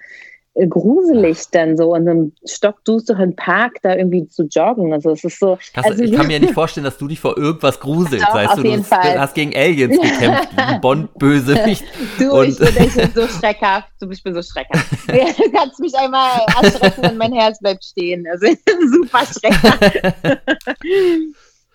[0.55, 4.93] äh, gruselig dann so in einem stockdusteren Park da irgendwie zu joggen.
[4.93, 5.57] Also es ist so.
[5.73, 8.27] Kannst, also, ich kann mir nicht vorstellen, dass du dich vor irgendwas gruselst.
[8.27, 9.19] Doch, weißt auf du, du jeden Fall.
[9.19, 11.85] hast gegen Aliens gekämpft, wie Bond-Bösewicht.
[12.19, 13.89] Du, Und- ich bin, ich bin so schreckhaft.
[14.01, 14.87] Du, ich bin so schreckhaft.
[15.09, 18.27] Ja, du kannst mich einmal erschrecken und mein Herz bleibt stehen.
[18.29, 18.49] Also
[18.91, 20.01] super schreckhaft.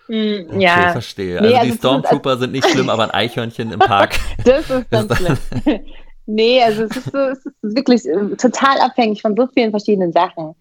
[0.08, 1.40] Hm, Okay, ja, verstehe.
[1.40, 4.16] Nee, Also also die ist- Stormtrooper sind nicht schlimm, aber ein Eichhörnchen im Park.
[4.44, 5.38] das ist dann schlimm.
[6.26, 10.12] nee, also es ist, so, es ist wirklich äh, total abhängig von so vielen verschiedenen
[10.12, 10.54] Sachen.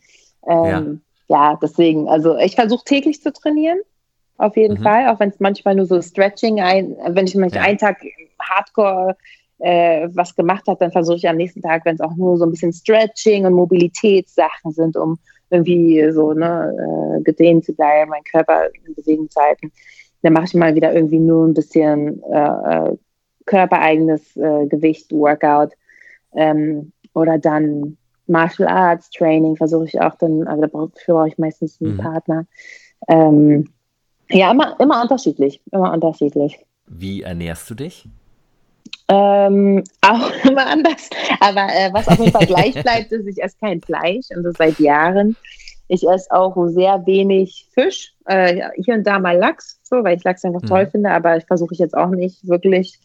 [0.47, 1.57] Ähm, ja.
[1.61, 3.79] deswegen, also ich versuche täglich zu trainieren.
[4.37, 4.83] Auf jeden Mhm.
[4.83, 7.69] Fall, auch wenn es manchmal nur so Stretching, ein, wenn ich manchmal Ja.
[7.69, 8.01] einen Tag
[8.39, 9.15] Hardcore
[9.59, 12.45] äh, was gemacht habe, dann versuche ich am nächsten Tag, wenn es auch nur so
[12.45, 15.17] ein bisschen Stretching und Mobilitätssachen sind, um
[15.55, 19.71] irgendwie so ne, äh, gedehnt zu bleiben, meinen Körper in Bewegung zu halten,
[20.21, 22.97] dann mache ich mal wieder irgendwie nur ein bisschen äh, äh,
[23.45, 25.73] körpereigenes äh, Gewicht, Workout
[26.33, 27.97] ähm, oder dann
[28.27, 31.97] Martial Arts Training versuche ich auch dann, aber dafür brauche ich meistens einen Mhm.
[31.97, 32.45] Partner.
[33.07, 33.69] Ähm,
[34.29, 36.65] ja, immer, immer unterschiedlich, immer unterschiedlich.
[36.87, 38.07] Wie ernährst du dich?
[39.07, 41.09] Ähm, auch immer anders.
[41.39, 44.55] Aber äh, was auf jeden Fall gleich bleibt, ist, ich esse kein Fleisch und das
[44.57, 45.35] seit Jahren.
[45.87, 50.23] Ich esse auch sehr wenig Fisch, äh, hier und da mal Lachs, so, weil ich
[50.23, 50.67] Lachs einfach Mhm.
[50.67, 52.99] toll finde, aber ich versuche ich jetzt auch nicht wirklich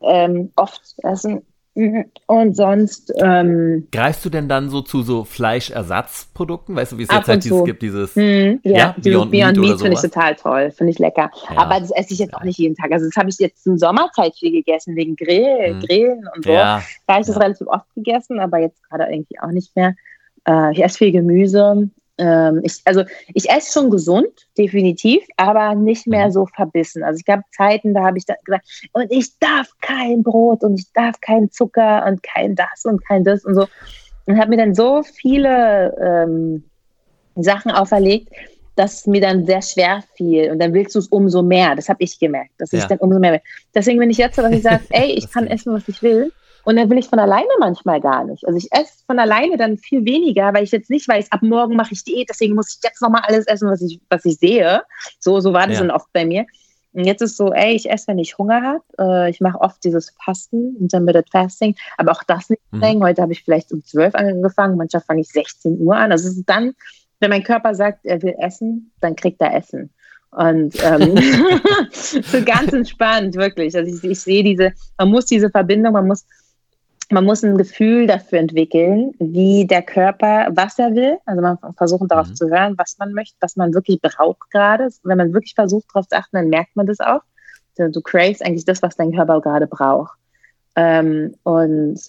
[0.00, 1.42] ähm, oft zu essen.
[1.74, 2.04] Mhm.
[2.26, 6.76] Und sonst, ähm, Greifst du denn dann so zu so Fleischersatzprodukten?
[6.76, 7.64] Weißt du, wie es jetzt halt dieses zu.
[7.64, 8.14] gibt, dieses.
[8.14, 11.30] hm, Ja, ja, Beyond Beyond, Meat Meat finde ich total toll, finde ich lecker.
[11.50, 11.56] Ja.
[11.58, 12.92] Aber das esse ich jetzt auch nicht jeden Tag.
[12.92, 15.80] Also das habe ich jetzt in Sommerzeit viel gegessen, wegen Grill, Mhm.
[15.80, 16.50] Grillen und so.
[16.52, 19.94] Ja, Da habe ich das relativ oft gegessen, aber jetzt gerade irgendwie auch nicht mehr.
[20.46, 21.88] Äh, ich esse viel Gemüse.
[22.18, 23.04] Ähm, ich, also
[23.34, 26.32] ich esse schon gesund, definitiv, aber nicht mehr mhm.
[26.32, 27.02] so verbissen.
[27.02, 30.92] Also es gab Zeiten, da habe ich gesagt, und ich darf kein Brot und ich
[30.92, 33.66] darf kein Zucker und kein das und kein das und so.
[34.26, 36.64] Und habe mir dann so viele ähm,
[37.36, 38.28] Sachen auferlegt,
[38.76, 40.50] dass es mir dann sehr schwer fiel.
[40.50, 41.74] Und dann willst du es umso mehr.
[41.74, 42.78] Das habe ich gemerkt, dass ja.
[42.78, 43.40] ich dann umso mehr will.
[43.74, 46.32] Deswegen bin ich jetzt so, dass ich sage, ey, ich kann essen, was ich will.
[46.64, 48.46] Und dann will ich von alleine manchmal gar nicht.
[48.46, 51.76] Also ich esse von alleine dann viel weniger, weil ich jetzt nicht weiß, ab morgen
[51.76, 54.82] mache ich Diät, deswegen muss ich jetzt nochmal alles essen, was ich, was ich sehe.
[55.18, 55.84] So, so war das ja.
[55.84, 56.46] dann oft bei mir.
[56.92, 58.82] Und jetzt ist so, ey, ich esse, wenn ich Hunger habe.
[58.98, 63.02] Äh, ich mache oft dieses Fasten, Intermittent Fasting, aber auch das nicht mhm.
[63.02, 66.12] Heute habe ich vielleicht um 12 angefangen, manchmal fange ich 16 Uhr an.
[66.12, 66.74] Also es ist dann,
[67.20, 69.90] wenn mein Körper sagt, er will essen, dann kriegt er Essen.
[70.32, 71.16] Und ähm,
[71.92, 73.76] so ganz entspannt, wirklich.
[73.76, 76.24] Also ich, ich sehe diese, man muss diese Verbindung, man muss
[77.12, 81.18] man muss ein Gefühl dafür entwickeln, wie der Körper, was er will.
[81.26, 82.34] Also man versucht darauf mhm.
[82.34, 84.88] zu hören, was man möchte, was man wirklich braucht gerade.
[85.02, 87.20] Wenn man wirklich versucht darauf zu achten, dann merkt man das auch.
[87.76, 90.16] Du craves eigentlich das, was dein Körper gerade braucht.
[90.74, 92.00] Ähm, und,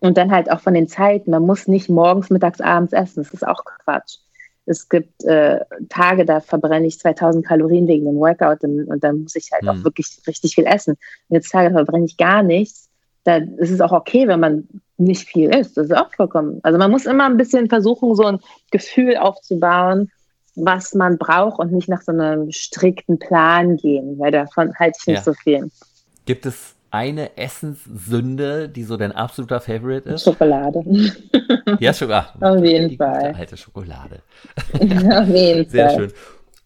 [0.00, 1.30] und dann halt auch von den Zeiten.
[1.30, 3.22] Man muss nicht morgens, mittags, abends essen.
[3.22, 4.18] Das ist auch Quatsch.
[4.66, 5.60] Es gibt äh,
[5.90, 9.64] Tage, da verbrenne ich 2000 Kalorien wegen dem Workout und, und dann muss ich halt
[9.64, 9.68] mhm.
[9.68, 10.92] auch wirklich richtig viel essen.
[11.28, 12.88] Und jetzt Tage verbrenne ich gar nichts
[13.24, 15.76] da ist es auch okay, wenn man nicht viel isst.
[15.76, 16.60] Das ist auch vollkommen.
[16.62, 18.38] Also man muss immer ein bisschen versuchen, so ein
[18.70, 20.10] Gefühl aufzubauen,
[20.54, 25.06] was man braucht und nicht nach so einem strikten Plan gehen, weil davon halte ich
[25.06, 25.22] nicht ja.
[25.22, 25.70] so viel.
[26.26, 30.24] Gibt es eine Essenssünde, die so dein absoluter Favorite ist?
[30.24, 30.82] Schokolade.
[31.80, 32.38] Ja, Schokolade.
[32.40, 33.34] Auf jeden Fall.
[33.36, 34.20] Alte Schokolade.
[34.74, 36.10] Auf jeden Sehr Fall.
[36.10, 36.10] Sehr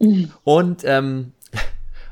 [0.01, 0.33] schön.
[0.45, 1.33] Und ähm,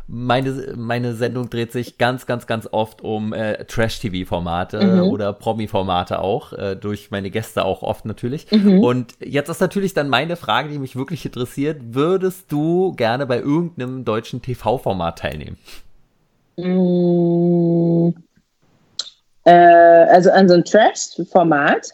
[0.08, 5.02] meine, meine Sendung dreht sich ganz, ganz, ganz oft um äh, Trash-TV-Formate mhm.
[5.02, 8.50] oder Promi-Formate auch, äh, durch meine Gäste auch oft natürlich.
[8.52, 8.80] Mhm.
[8.80, 11.80] Und jetzt ist natürlich dann meine Frage, die mich wirklich interessiert.
[11.90, 15.58] Würdest du gerne bei irgendeinem deutschen TV-Format teilnehmen?
[16.56, 18.14] Mhm.
[19.44, 21.90] Äh, also an so einem Trash-Format?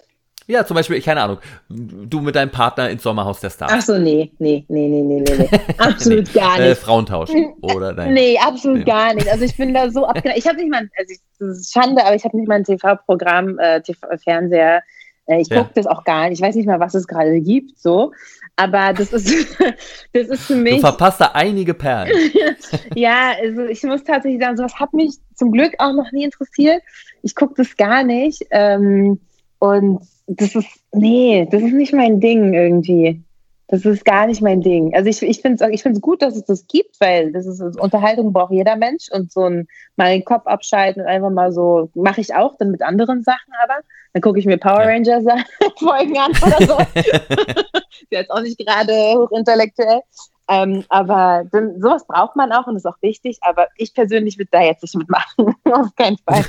[0.46, 1.38] Ja, zum Beispiel, keine Ahnung,
[1.68, 3.72] du mit deinem Partner ins Sommerhaus der Stars.
[3.74, 5.48] Ach so, nee, nee, nee, nee, nee, nee.
[5.78, 6.40] Absolut nee.
[6.40, 6.68] gar nicht.
[6.68, 7.30] Äh, Frauentausch
[7.60, 8.14] oder dein.
[8.14, 8.84] Nee, absolut nee.
[8.84, 9.28] gar nicht.
[9.28, 10.38] Also ich bin da so abgeneigt.
[10.38, 12.64] Ich habe nicht mal, also ich, das ist Schande, aber ich habe nicht mal ein
[12.64, 14.82] TV-Programm, äh, TV Fernseher.
[15.26, 15.70] Äh, ich gucke ja.
[15.74, 16.40] das auch gar nicht.
[16.40, 18.12] Ich weiß nicht mal, was es gerade gibt, so.
[18.56, 19.56] Aber das ist,
[20.12, 20.76] das ist für mich.
[20.76, 22.12] Du verpasst da einige Perlen.
[22.94, 26.82] ja, also ich muss tatsächlich sagen, sowas hat mich zum Glück auch noch nie interessiert.
[27.22, 28.44] Ich gucke das gar nicht.
[28.50, 29.20] Ähm,
[29.58, 33.22] und das ist, nee, das ist nicht mein Ding irgendwie.
[33.68, 34.94] Das ist gar nicht mein Ding.
[34.94, 37.60] Also ich, ich finde es ich find's gut, dass es das gibt, weil das ist
[37.80, 39.66] Unterhaltung braucht jeder Mensch und so ein
[39.96, 43.52] mal den Kopf abschalten und einfach mal so, mache ich auch dann mit anderen Sachen
[43.62, 43.76] aber.
[44.12, 45.24] Dann gucke ich mir Power Rangers
[45.78, 47.00] Folgen an oder so.
[47.00, 50.02] ist jetzt auch nicht gerade hochintellektuell.
[50.48, 54.50] Ähm, aber dann, sowas braucht man auch und ist auch wichtig, aber ich persönlich würde
[54.52, 55.54] da jetzt nicht mitmachen.
[55.64, 56.44] Auf keinen Fall.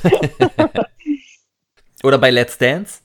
[2.04, 3.03] oder bei Let's Dance?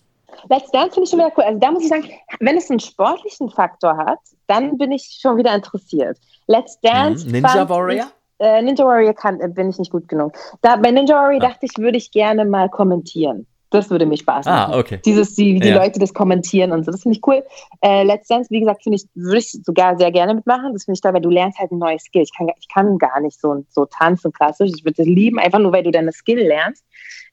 [0.49, 1.45] Let's Dance finde ich schon wieder cool.
[1.45, 5.37] Also da muss ich sagen, wenn es einen sportlichen Faktor hat, dann bin ich schon
[5.37, 6.19] wieder interessiert.
[6.47, 7.27] Let's Dance.
[7.27, 7.33] Mhm.
[7.33, 8.07] Ninja Warrior?
[8.39, 10.33] Ich, äh, Ninja Warrior kann, äh, bin ich nicht gut genug.
[10.63, 11.49] Da, bei Ninja Warrior ah.
[11.49, 13.47] dachte ich, würde ich gerne mal kommentieren.
[13.71, 14.75] Das würde mir Spaß ah, machen.
[14.75, 15.01] Ah, okay.
[15.05, 15.77] Dieses, die, die ja.
[15.77, 16.91] Leute das kommentieren und so.
[16.91, 17.45] Das finde ich cool.
[17.83, 20.73] Äh, Let's Dance, wie gesagt, finde ich, würde ich sogar sehr gerne mitmachen.
[20.73, 22.23] Das finde ich toll, weil du lernst halt ein neues Skill.
[22.23, 24.71] Ich kann, ich kann gar nicht so, so tanzen klassisch.
[24.75, 26.83] Ich würde das lieben, einfach nur, weil du deine Skill lernst.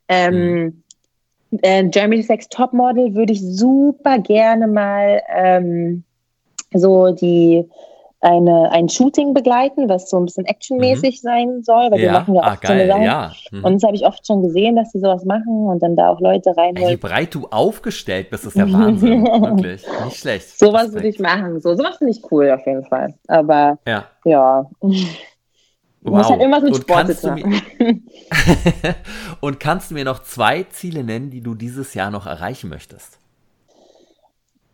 [0.10, 0.82] Ähm, mhm
[1.62, 6.04] äh, Germany's Next Topmodel würde ich super gerne mal ähm,
[6.74, 7.70] so die
[8.26, 11.28] eine, ein Shooting begleiten, was so ein bisschen actionmäßig mhm.
[11.28, 12.06] sein soll, weil ja.
[12.06, 13.04] wir machen ja oft ah, geil, so eine Sache.
[13.04, 13.32] Ja.
[13.52, 13.64] Mhm.
[13.64, 16.20] Und das habe ich oft schon gesehen, dass sie sowas machen und dann da auch
[16.20, 16.94] Leute reinholen.
[16.94, 19.24] Wie breit du aufgestellt bist, ist ja Wahnsinn.
[19.26, 19.86] Wirklich.
[20.06, 20.58] Nicht schlecht.
[20.58, 21.62] Sowas würde ich machen.
[21.62, 23.14] So, sowas finde ich cool auf jeden Fall.
[23.28, 24.06] Aber ja.
[24.24, 24.70] ja.
[26.06, 26.18] Wow.
[26.18, 28.02] Muss halt irgendwas mit und Sport kannst mir,
[29.42, 33.18] Und kannst du mir noch zwei Ziele nennen, die du dieses Jahr noch erreichen möchtest?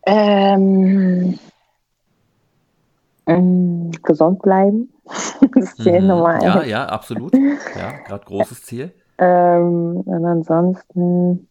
[0.04, 1.38] Ähm,
[3.26, 4.92] ähm, gesund bleiben.
[5.54, 6.06] Das Ziel mhm.
[6.06, 6.44] Nummer eins.
[6.44, 7.34] Ja, ja, absolut.
[7.34, 8.92] Ja, gerade großes Ziel.
[9.18, 11.48] Ähm, und ansonsten.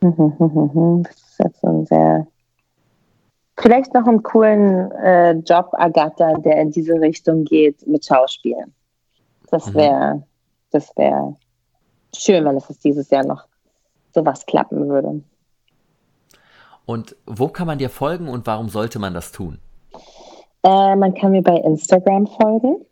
[0.00, 2.26] Das ist jetzt so ein sehr
[3.56, 8.74] Vielleicht noch einen coolen äh, Job ergattern, der in diese Richtung geht mit Schauspielen.
[9.50, 10.22] Das wäre mhm.
[10.70, 11.36] das wäre
[12.16, 13.46] schön, wenn es dieses Jahr noch
[14.12, 15.22] sowas klappen würde.
[16.86, 19.58] Und wo kann man dir folgen und warum sollte man das tun?
[20.62, 22.84] Äh, man kann mir bei Instagram folgen.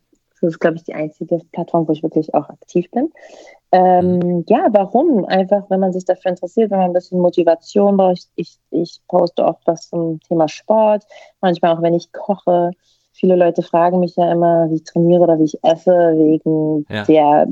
[0.42, 3.10] Das ist, glaube ich, die einzige Plattform, wo ich wirklich auch aktiv bin.
[3.70, 4.44] Ähm, mhm.
[4.48, 5.24] ja, warum?
[5.24, 8.28] Einfach, wenn man sich dafür interessiert, wenn man ein bisschen Motivation braucht.
[8.34, 11.04] Ich, ich poste oft was zum Thema Sport,
[11.40, 12.72] manchmal auch, wenn ich koche.
[13.14, 17.04] Viele Leute fragen mich ja immer, wie ich trainiere oder wie ich esse, wegen ja.
[17.04, 17.46] der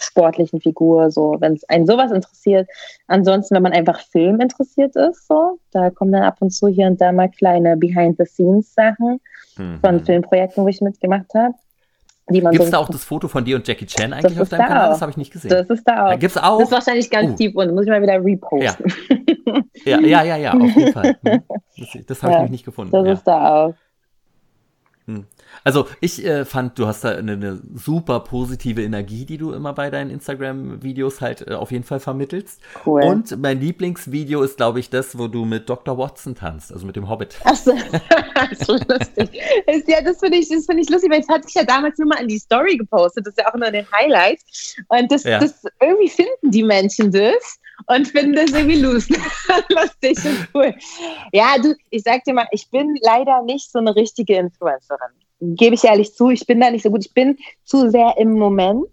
[0.00, 1.10] sportlichen Figur.
[1.10, 2.68] So, wenn es einen sowas interessiert.
[3.08, 6.86] Ansonsten, wenn man einfach Film interessiert ist, so, da kommen dann ab und zu hier
[6.86, 9.20] und da mal kleine Behind-the-Scenes-Sachen
[9.56, 9.80] mhm.
[9.80, 11.54] von Filmprojekten, wo ich mitgemacht habe.
[12.28, 14.86] Gibt es da auch das Foto von dir und Jackie Chan eigentlich auf deinem Kanal?
[14.86, 14.92] Auch.
[14.92, 15.50] Das habe ich nicht gesehen.
[15.50, 16.08] Das ist da auch.
[16.10, 16.58] Da gibt's auch.
[16.58, 17.36] Das ist wahrscheinlich ganz uh.
[17.36, 18.60] tief und muss ich mal wieder reposten.
[19.84, 21.16] Ja, ja, ja, ja, ja auf jeden Fall.
[21.24, 21.42] Hm.
[21.78, 22.90] Das, das habe ich nämlich nicht gefunden.
[22.92, 23.74] Das ist da auch.
[25.06, 25.26] Hm.
[25.64, 29.72] Also ich äh, fand, du hast da eine, eine, super positive Energie, die du immer
[29.72, 32.60] bei deinen Instagram-Videos halt äh, auf jeden Fall vermittelst.
[32.86, 33.02] Cool.
[33.02, 35.98] Und mein Lieblingsvideo ist, glaube ich, das, wo du mit Dr.
[35.98, 37.36] Watson tanzt, also mit dem Hobbit.
[37.44, 37.72] Ach so,
[38.34, 39.30] das ist lustig.
[39.86, 42.20] ja, das finde ich, find ich lustig, weil das hatte ich ja damals nur mal
[42.22, 44.40] in die Story gepostet, das ist ja auch immer den Highlight.
[44.88, 45.38] Und das, ja.
[45.38, 50.74] das irgendwie finden die Menschen das und finden das irgendwie lustig und cool.
[51.32, 55.10] Ja, du, ich sag dir mal, ich bin leider nicht so eine richtige Influencerin
[55.40, 57.04] gebe ich ehrlich zu, ich bin da nicht so gut.
[57.04, 58.88] Ich bin zu sehr im Moment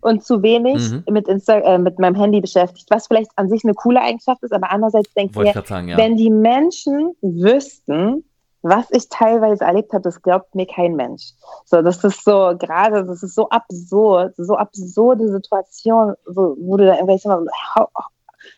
[0.00, 1.04] und zu wenig mhm.
[1.10, 4.52] mit, Insta äh, mit meinem Handy beschäftigt, was vielleicht an sich eine coole Eigenschaft ist,
[4.52, 5.96] aber andererseits denke ich mir, sagen, ja.
[5.96, 8.24] wenn die Menschen wüssten,
[8.62, 11.32] was ich teilweise erlebt habe, das glaubt mir kein Mensch.
[11.64, 16.86] So, das ist so gerade, das ist so absurd, so absurde Situation, so, wo du
[16.86, 17.28] da irgendwelche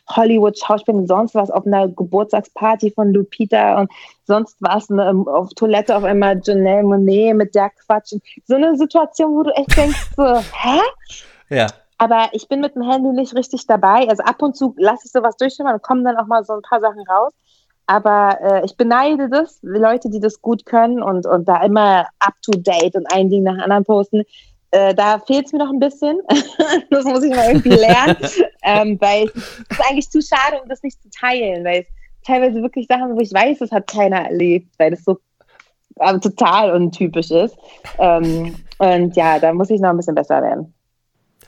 [0.09, 3.91] Hollywood-Schauspielerin, sonst was auf einer Geburtstagsparty von Lupita und
[4.25, 8.13] sonst was ne, auf Toilette auf einmal Janelle Monet mit der Quatsch.
[8.45, 10.79] So eine Situation, wo du echt denkst, so, hä?
[11.49, 11.67] Ja.
[11.97, 14.07] Aber ich bin mit dem Handy nicht richtig dabei.
[14.09, 16.61] Also ab und zu lasse ich sowas durchschimmern und kommen dann auch mal so ein
[16.61, 17.31] paar Sachen raus.
[17.87, 22.33] Aber äh, ich beneide das, Leute, die das gut können und, und da immer up
[22.41, 24.23] to date und ein Ding nach anderen posten.
[24.71, 26.19] Äh, da fehlt es mir noch ein bisschen.
[26.89, 28.17] das muss ich mal irgendwie lernen,
[28.63, 29.35] ähm, weil es
[29.69, 31.87] ist eigentlich zu schade, um das nicht zu teilen, weil es
[32.25, 35.19] teilweise wirklich Sachen, wo ich weiß, das hat keiner erlebt, weil das so
[35.99, 37.57] äh, total untypisch ist.
[37.99, 40.73] Ähm, und ja, da muss ich noch ein bisschen besser werden.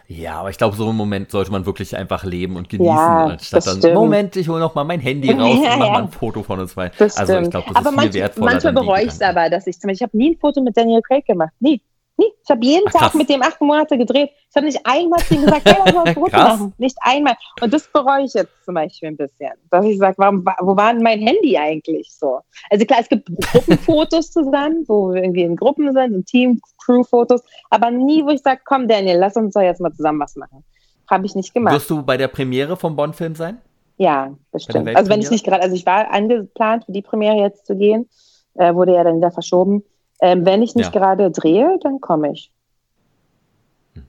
[0.09, 3.25] Ja, aber ich glaube, so einen Moment sollte man wirklich einfach leben und genießen, ja,
[3.25, 3.93] anstatt dann, stimmt.
[3.95, 6.61] Moment, ich hole noch mal mein Handy raus ja, und mache mal ein Foto von
[6.61, 6.89] uns zwei.
[6.97, 8.51] Das also ich glaube, das aber ist viel manch, wertvoller.
[8.51, 10.77] Manchmal bereue ich es aber, dass ich zum Beispiel, ich habe nie ein Foto mit
[10.77, 11.81] Daniel Craig gemacht, nie.
[12.17, 12.31] Nie.
[12.43, 14.31] Ich habe jeden Ach, Tag mit dem acht Monate gedreht.
[14.49, 16.73] Ich habe nicht einmal zu ihm gesagt, hey, lass mal machen.
[16.77, 17.35] Nicht einmal.
[17.61, 19.51] Und das bereue ich jetzt zum Beispiel ein bisschen.
[19.69, 22.39] Dass ich sage, wo war denn mein Handy eigentlich so?
[22.71, 27.43] Also klar, es gibt Gruppenfotos zusammen, wo wir irgendwie in Gruppen sind, in Team, Crew-Fotos,
[27.69, 30.63] aber nie, wo ich sage, komm Daniel, lass uns doch jetzt mal zusammen was machen.
[31.09, 31.73] Habe ich nicht gemacht.
[31.73, 33.61] Wirst du bei der Premiere vom Bond-Film sein?
[33.97, 34.95] Ja, bestimmt.
[34.95, 38.07] Also wenn ich nicht gerade, also ich war angeplant, für die Premiere jetzt zu gehen,
[38.55, 39.83] äh, wurde ja dann wieder verschoben.
[40.21, 40.99] Ähm, wenn ich nicht ja.
[40.99, 42.51] gerade drehe, dann komme ich.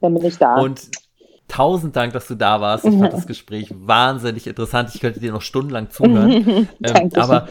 [0.01, 0.57] Dann bin ich da.
[0.57, 0.91] Und
[1.49, 2.85] tausend Dank, dass du da warst.
[2.85, 4.91] Ich fand das Gespräch wahnsinnig interessant.
[4.95, 6.69] Ich könnte dir noch stundenlang zuhören.
[6.83, 7.49] ähm, aber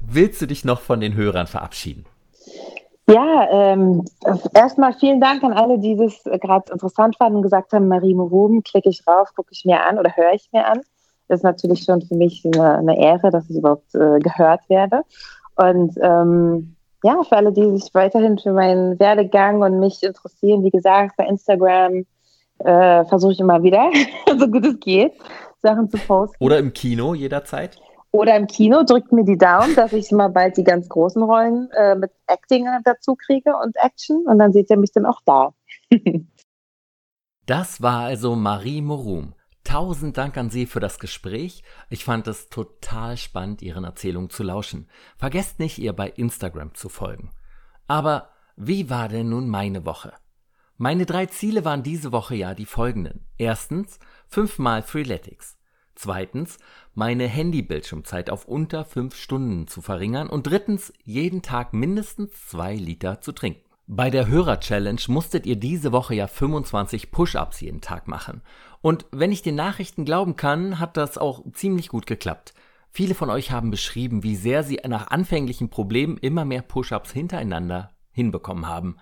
[0.00, 2.06] willst du dich noch von den Hörern verabschieden?
[3.08, 4.04] Ja, ähm,
[4.54, 8.62] erstmal vielen Dank an alle, die das gerade interessant fanden und gesagt haben, Marie Moruben,
[8.62, 10.80] klicke ich rauf, gucke ich mir an oder höre ich mir an.
[11.26, 15.02] Das ist natürlich schon für mich eine, eine Ehre, dass ich überhaupt äh, gehört werde.
[15.56, 20.70] Und ähm, ja, für alle, die sich weiterhin für meinen Werdegang und mich interessieren, wie
[20.70, 22.04] gesagt, bei Instagram
[22.58, 23.90] äh, versuche ich immer wieder,
[24.38, 25.12] so gut es geht,
[25.62, 26.36] Sachen zu posten.
[26.40, 27.78] Oder im Kino jederzeit?
[28.12, 31.70] Oder im Kino drückt mir die Daumen, dass ich mal bald die ganz großen Rollen
[31.70, 35.54] äh, mit Acting dazu kriege und Action und dann seht ihr mich dann auch da.
[37.46, 39.34] das war also Marie Morum.
[39.70, 41.62] Tausend Dank an Sie für das Gespräch.
[41.90, 44.88] Ich fand es total spannend, Ihren Erzählungen zu lauschen.
[45.16, 47.30] Vergesst nicht, ihr bei Instagram zu folgen.
[47.86, 50.12] Aber wie war denn nun meine Woche?
[50.76, 53.24] Meine drei Ziele waren diese Woche ja die folgenden.
[53.38, 55.56] Erstens, fünfmal Freeletics.
[55.94, 56.58] Zweitens,
[56.94, 60.28] meine Handybildschirmzeit auf unter fünf Stunden zu verringern.
[60.28, 63.70] Und drittens, jeden Tag mindestens zwei Liter zu trinken.
[63.92, 68.40] Bei der Hörer-Challenge musstet ihr diese Woche ja 25 Push-Ups jeden Tag machen.
[68.82, 72.54] Und wenn ich den Nachrichten glauben kann, hat das auch ziemlich gut geklappt.
[72.90, 77.90] Viele von euch haben beschrieben, wie sehr sie nach anfänglichen Problemen immer mehr Push-ups hintereinander
[78.10, 78.96] hinbekommen haben,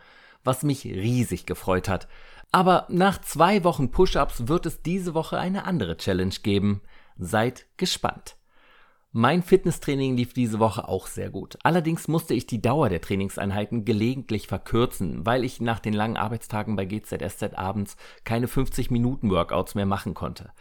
[0.45, 2.09] was mich riesig gefreut hat.
[2.51, 6.83] Aber nach zwei Wochen Push-ups wird es diese Woche eine andere Challenge geben.
[7.17, 8.38] Seid gespannt.
[9.13, 11.59] Mein Fitnesstraining lief diese Woche auch sehr gut.
[11.63, 16.77] Allerdings musste ich die Dauer der Trainingseinheiten gelegentlich verkürzen, weil ich nach den langen Arbeitstagen
[16.77, 20.53] bei GZSZ abends keine 50 Minuten Workouts mehr machen konnte.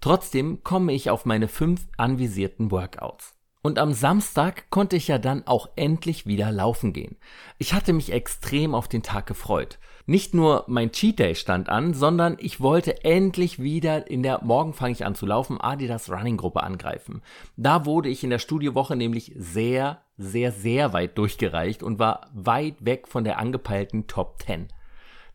[0.00, 3.34] Trotzdem komme ich auf meine fünf anvisierten Workouts.
[3.60, 7.18] Und am Samstag konnte ich ja dann auch endlich wieder laufen gehen.
[7.58, 9.78] Ich hatte mich extrem auf den Tag gefreut.
[10.10, 14.72] Nicht nur mein Cheat Day stand an, sondern ich wollte endlich wieder in der Morgen
[14.72, 17.22] fange ich an zu laufen Adidas Running Gruppe angreifen.
[17.56, 22.84] Da wurde ich in der Studiowoche nämlich sehr, sehr, sehr weit durchgereicht und war weit
[22.84, 24.66] weg von der angepeilten Top 10.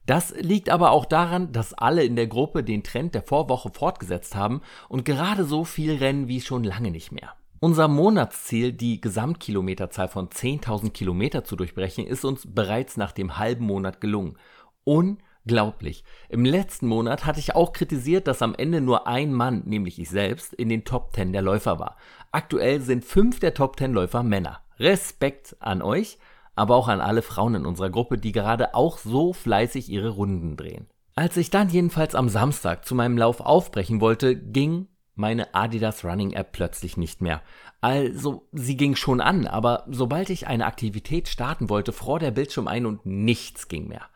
[0.08, 4.36] Das liegt aber auch daran, dass alle in der Gruppe den Trend der Vorwoche fortgesetzt
[4.36, 4.60] haben
[4.90, 7.32] und gerade so viel rennen wie schon lange nicht mehr.
[7.62, 13.66] Unser Monatsziel, die Gesamtkilometerzahl von 10.000 Kilometer zu durchbrechen, ist uns bereits nach dem halben
[13.66, 14.38] Monat gelungen.
[14.86, 16.06] Unglaublich.
[16.30, 20.10] Im letzten Monat hatte ich auch kritisiert, dass am Ende nur ein Mann, nämlich ich
[20.10, 21.98] selbst, in den Top 10 der Läufer war.
[22.32, 24.62] Aktuell sind fünf der Top 10 Läufer Männer.
[24.80, 26.18] Respekt an euch
[26.56, 30.56] aber auch an alle Frauen in unserer Gruppe, die gerade auch so fleißig ihre Runden
[30.58, 30.88] drehen.
[31.16, 36.34] Als ich dann jedenfalls am Samstag zu meinem Lauf aufbrechen wollte, ging meine Adidas Running
[36.34, 37.42] App plötzlich nicht mehr.
[37.80, 42.68] Also, sie ging schon an, aber sobald ich eine Aktivität starten wollte, fror der Bildschirm
[42.68, 44.08] ein und nichts ging mehr.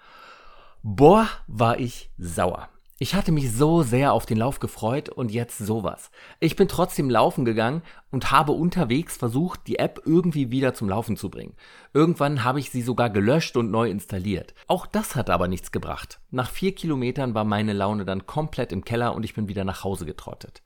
[0.82, 2.70] Boah, war ich sauer.
[3.00, 6.10] Ich hatte mich so sehr auf den Lauf gefreut und jetzt sowas.
[6.40, 11.18] Ich bin trotzdem laufen gegangen und habe unterwegs versucht, die App irgendwie wieder zum Laufen
[11.18, 11.56] zu bringen.
[11.94, 14.54] Irgendwann habe ich sie sogar gelöscht und neu installiert.
[14.68, 16.22] Auch das hat aber nichts gebracht.
[16.32, 19.84] Nach vier Kilometern war meine Laune dann komplett im Keller und ich bin wieder nach
[19.84, 20.62] Hause getrottet.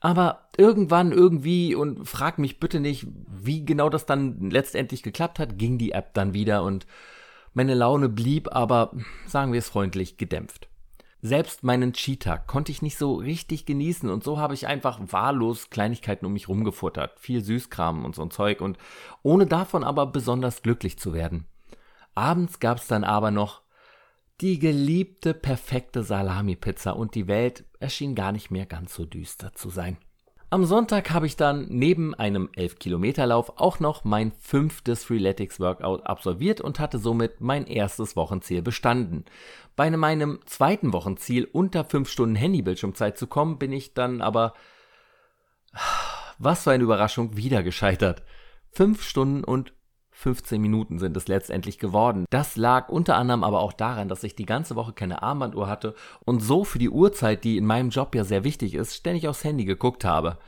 [0.00, 5.58] Aber irgendwann irgendwie, und frag mich bitte nicht, wie genau das dann letztendlich geklappt hat,
[5.58, 6.86] ging die App dann wieder und
[7.54, 8.92] meine Laune blieb aber,
[9.26, 10.68] sagen wir es freundlich, gedämpft.
[11.20, 15.68] Selbst meinen Cheetah konnte ich nicht so richtig genießen und so habe ich einfach wahllos
[15.68, 18.78] Kleinigkeiten um mich rumgefuttert, viel Süßkram und so ein Zeug und
[19.24, 21.46] ohne davon aber besonders glücklich zu werden.
[22.14, 23.62] Abends gab's dann aber noch
[24.40, 29.70] die geliebte perfekte Salami-Pizza und die Welt erschien gar nicht mehr ganz so düster zu
[29.70, 29.98] sein.
[30.50, 36.80] Am Sonntag habe ich dann neben einem 11-Kilometer-Lauf auch noch mein fünftes Freeletics-Workout absolviert und
[36.80, 39.26] hatte somit mein erstes Wochenziel bestanden.
[39.76, 44.54] Bei meinem zweiten Wochenziel unter 5 Stunden Handybildschirmzeit zu kommen, bin ich dann aber,
[46.38, 48.22] was für eine Überraschung, wieder gescheitert.
[48.70, 49.74] 5 Stunden und
[50.18, 52.26] 15 Minuten sind es letztendlich geworden.
[52.30, 55.94] Das lag unter anderem aber auch daran, dass ich die ganze Woche keine Armbanduhr hatte
[56.24, 59.44] und so für die Uhrzeit, die in meinem Job ja sehr wichtig ist, ständig aufs
[59.44, 60.38] Handy geguckt habe.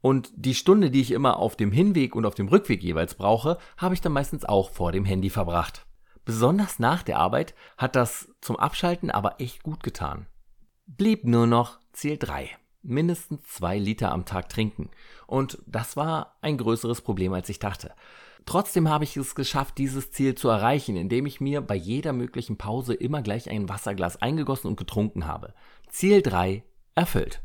[0.00, 3.58] Und die Stunde, die ich immer auf dem Hinweg und auf dem Rückweg jeweils brauche,
[3.76, 5.84] habe ich dann meistens auch vor dem Handy verbracht.
[6.24, 10.26] Besonders nach der Arbeit hat das zum Abschalten aber echt gut getan.
[10.86, 12.50] Blieb nur noch Ziel 3.
[12.82, 14.90] Mindestens zwei Liter am Tag trinken.
[15.26, 17.92] Und das war ein größeres Problem, als ich dachte.
[18.48, 22.56] Trotzdem habe ich es geschafft, dieses Ziel zu erreichen, indem ich mir bei jeder möglichen
[22.56, 25.52] Pause immer gleich ein Wasserglas eingegossen und getrunken habe.
[25.90, 26.62] Ziel 3
[26.94, 27.42] erfüllt.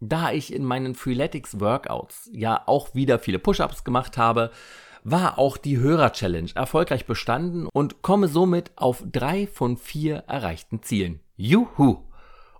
[0.00, 4.50] Da ich in meinen Freeletics Workouts ja auch wieder viele Push-ups gemacht habe,
[5.02, 11.20] war auch die Hörer-Challenge erfolgreich bestanden und komme somit auf drei von vier erreichten Zielen.
[11.36, 12.02] Juhu!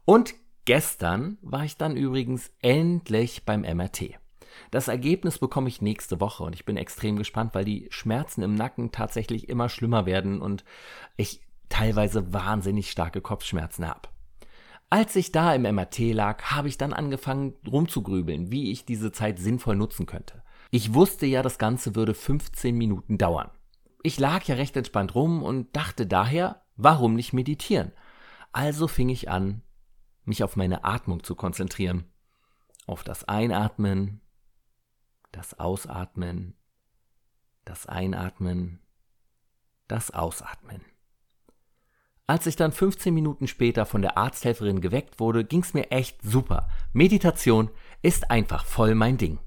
[0.06, 0.32] Und
[0.64, 4.18] gestern war ich dann übrigens endlich beim MRT.
[4.70, 8.54] Das Ergebnis bekomme ich nächste Woche und ich bin extrem gespannt, weil die Schmerzen im
[8.54, 10.64] Nacken tatsächlich immer schlimmer werden und
[11.16, 14.08] ich teilweise wahnsinnig starke Kopfschmerzen habe.
[14.90, 19.38] Als ich da im MRT lag, habe ich dann angefangen rumzugrübeln, wie ich diese Zeit
[19.38, 20.42] sinnvoll nutzen könnte.
[20.70, 23.50] Ich wusste ja, das Ganze würde 15 Minuten dauern.
[24.02, 27.92] Ich lag ja recht entspannt rum und dachte daher, warum nicht meditieren?
[28.52, 29.62] Also fing ich an,
[30.24, 32.04] mich auf meine Atmung zu konzentrieren.
[32.86, 34.22] Auf das Einatmen
[35.32, 36.54] das Ausatmen,
[37.64, 38.80] das Einatmen,
[39.86, 40.84] das Ausatmen.
[42.26, 46.68] Als ich dann 15 Minuten später von der Arzthelferin geweckt wurde, ging's mir echt super.
[46.92, 47.70] Meditation
[48.02, 49.38] ist einfach voll mein Ding.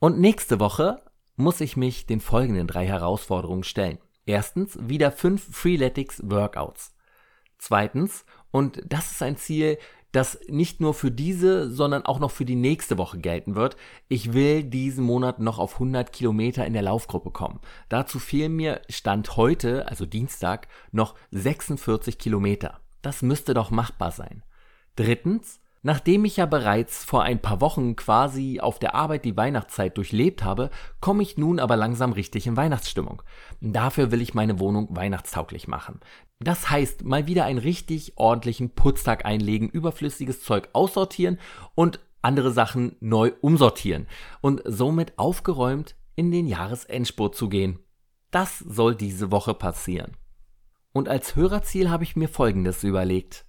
[0.00, 1.00] Und nächste Woche
[1.36, 3.98] muss ich mich den folgenden drei Herausforderungen stellen.
[4.26, 6.96] Erstens wieder fünf Freeletics Workouts.
[7.58, 9.78] Zweitens, und das ist ein Ziel,
[10.12, 13.76] das nicht nur für diese, sondern auch noch für die nächste Woche gelten wird.
[14.08, 17.60] Ich will diesen Monat noch auf 100 Kilometer in der Laufgruppe kommen.
[17.88, 22.80] Dazu fehlen mir Stand heute, also Dienstag, noch 46 Kilometer.
[23.02, 24.42] Das müsste doch machbar sein.
[24.96, 29.96] Drittens, Nachdem ich ja bereits vor ein paar Wochen quasi auf der Arbeit die Weihnachtszeit
[29.96, 33.22] durchlebt habe, komme ich nun aber langsam richtig in Weihnachtsstimmung.
[33.60, 36.00] Dafür will ich meine Wohnung weihnachtstauglich machen.
[36.40, 41.38] Das heißt, mal wieder einen richtig ordentlichen Putztag einlegen, überflüssiges Zeug aussortieren
[41.74, 44.06] und andere Sachen neu umsortieren
[44.40, 47.78] und somit aufgeräumt in den Jahresendspurt zu gehen.
[48.30, 50.16] Das soll diese Woche passieren.
[50.92, 53.46] Und als Hörerziel habe ich mir Folgendes überlegt.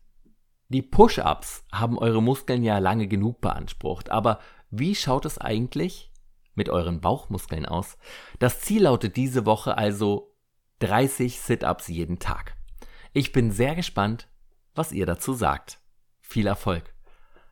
[0.70, 6.12] Die Push-ups haben eure Muskeln ja lange genug beansprucht, aber wie schaut es eigentlich
[6.54, 7.98] mit euren Bauchmuskeln aus?
[8.38, 10.36] Das Ziel lautet diese Woche also
[10.80, 12.59] 30 Sit-ups jeden Tag.
[13.12, 14.28] Ich bin sehr gespannt,
[14.76, 15.80] was ihr dazu sagt.
[16.22, 16.94] Viel Erfolg!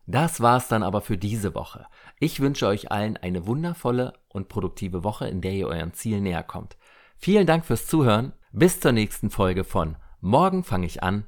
[0.05, 1.86] Das war's dann aber für diese Woche.
[2.20, 6.43] Ich wünsche euch allen eine wundervolle und produktive Woche, in der ihr euren Ziel näher
[6.43, 6.78] kommt.
[7.18, 8.34] Vielen Dank fürs Zuhören.
[8.53, 11.28] Bis zur nächsten Folge von Morgen fange ich an.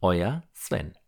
[0.00, 0.99] Euer Sven.